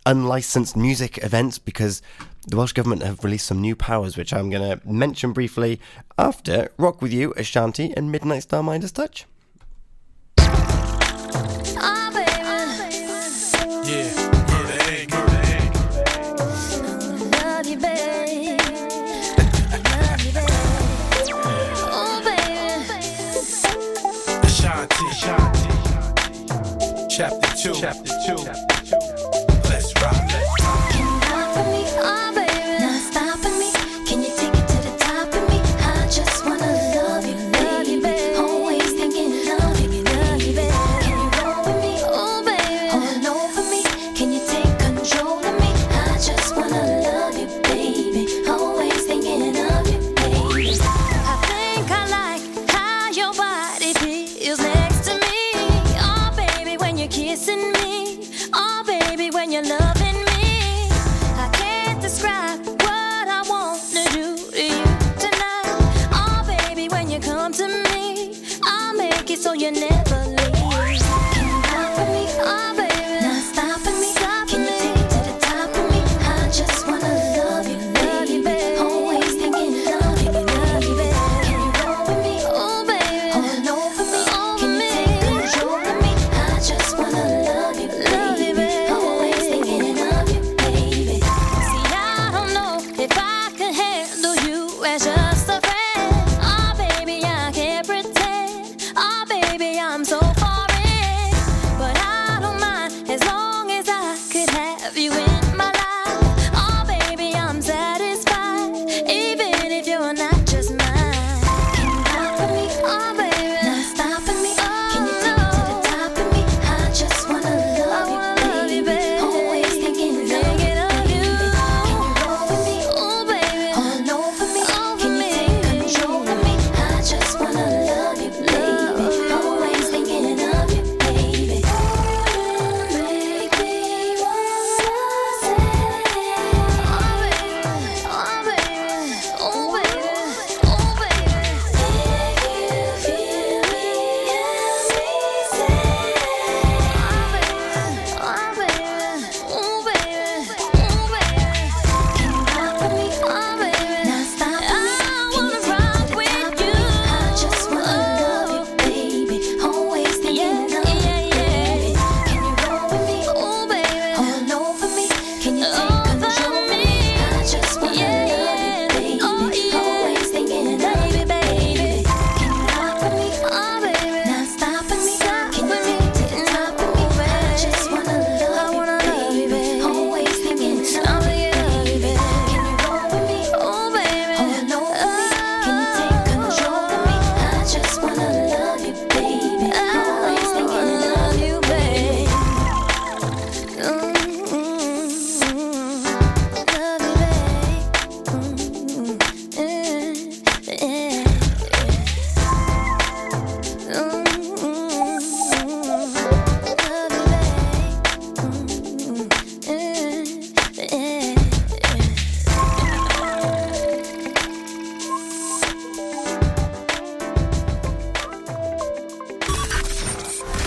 unlicensed 0.07 0.77
music 0.77 1.19
events 1.23 1.59
because 1.59 2.03
the 2.47 2.57
Welsh 2.57 2.73
Government 2.73 3.03
have 3.03 3.25
released 3.25 3.47
some 3.47 3.61
new 3.61 3.75
powers, 3.75 4.17
which 4.17 4.33
I'm 4.33 4.51
going 4.51 4.79
to 4.79 4.87
mention 4.87 5.33
briefly 5.33 5.81
after 6.19 6.71
Rock 6.77 7.01
With 7.01 7.13
You, 7.13 7.33
Ashanti, 7.37 7.93
and 7.97 8.13
Midnight 8.13 8.43
Star 8.43 8.63
Midas 8.63 8.93
Touch. 8.93 9.27
Chapter 27.17 27.57
2. 27.57 27.75
Chapter 27.75 28.11
2. 28.27 28.74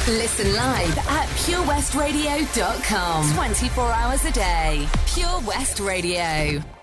Listen 0.08 0.54
live 0.54 0.98
at 1.00 1.28
purewestradio.com. 1.36 3.34
24 3.34 3.92
hours 3.92 4.24
a 4.24 4.32
day. 4.32 4.88
Pure 5.06 5.42
West 5.42 5.82
Radio. 5.82 6.77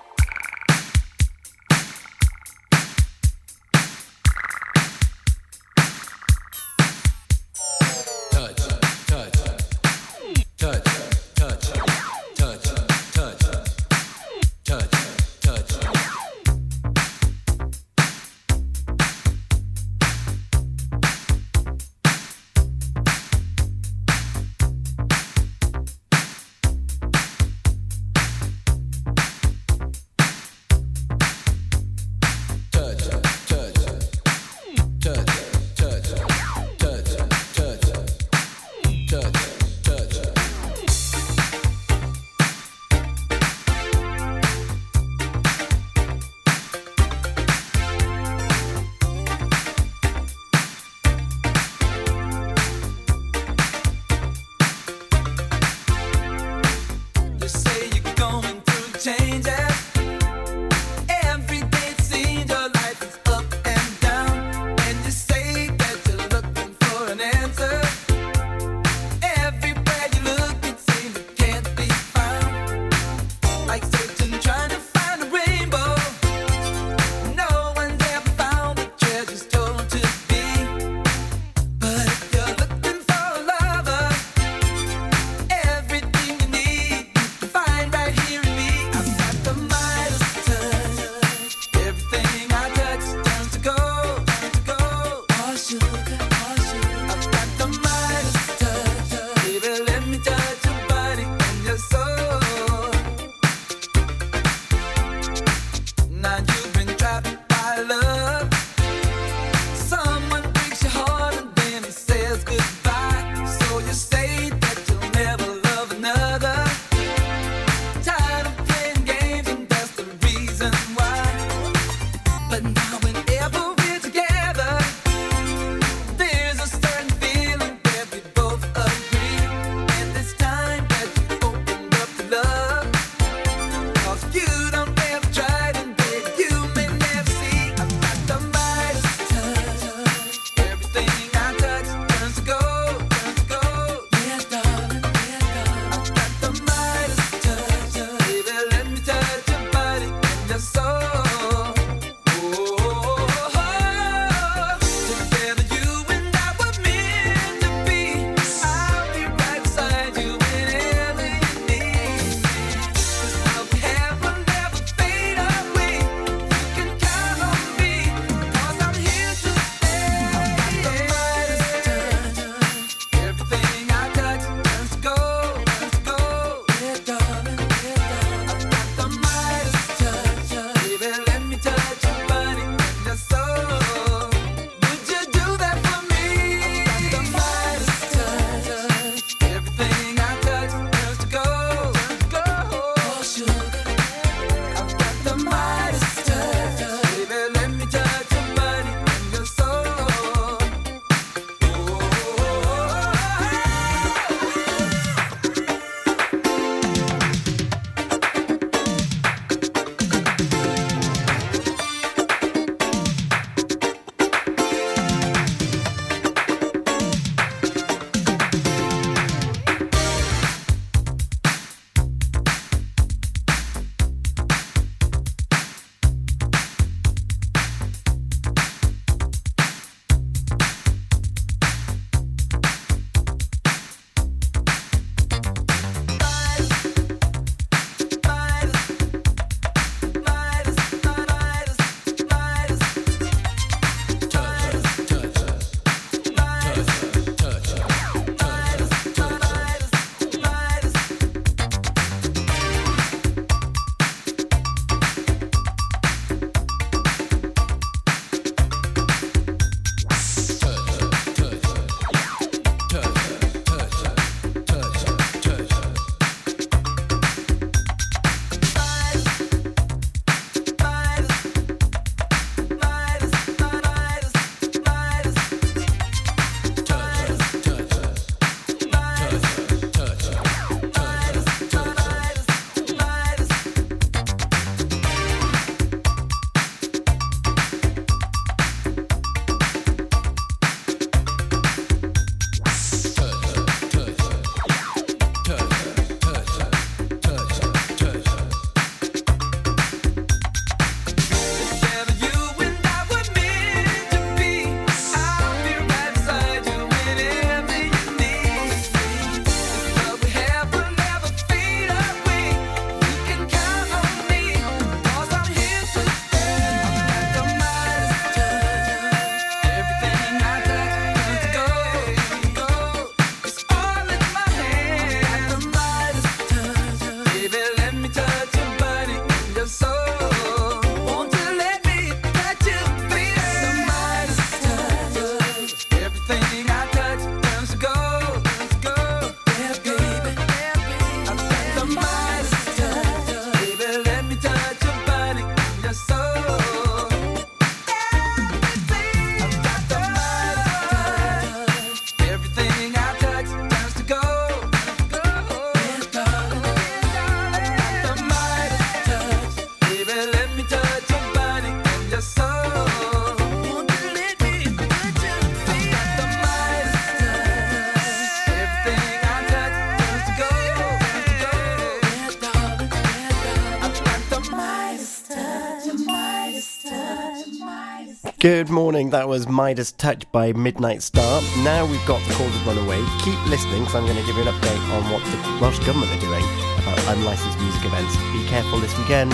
Morning, 378.84 379.08
that 379.08 379.26
was 379.26 379.48
Midas 379.48 379.92
Touch 379.92 380.30
by 380.30 380.52
Midnight 380.52 381.02
Star. 381.02 381.40
Now 381.64 381.86
we've 381.86 382.04
got 382.04 382.22
the 382.28 382.34
call 382.34 382.50
to 382.50 382.58
run 382.66 382.76
away. 382.76 383.02
Keep 383.24 383.46
listening 383.46 383.80
because 383.80 383.94
I'm 383.94 384.04
going 384.04 384.18
to 384.18 384.26
give 384.26 384.36
you 384.36 384.42
an 384.42 384.48
update 384.48 384.92
on 384.92 385.10
what 385.10 385.24
the 385.24 385.38
Welsh 385.58 385.78
Government 385.86 386.12
are 386.12 386.20
doing 386.20 386.44
about 386.76 387.16
unlicensed 387.16 387.58
music 387.60 387.82
events. 387.82 388.14
Be 388.34 388.46
careful 388.46 388.78
this 388.80 388.94
weekend. 388.98 389.32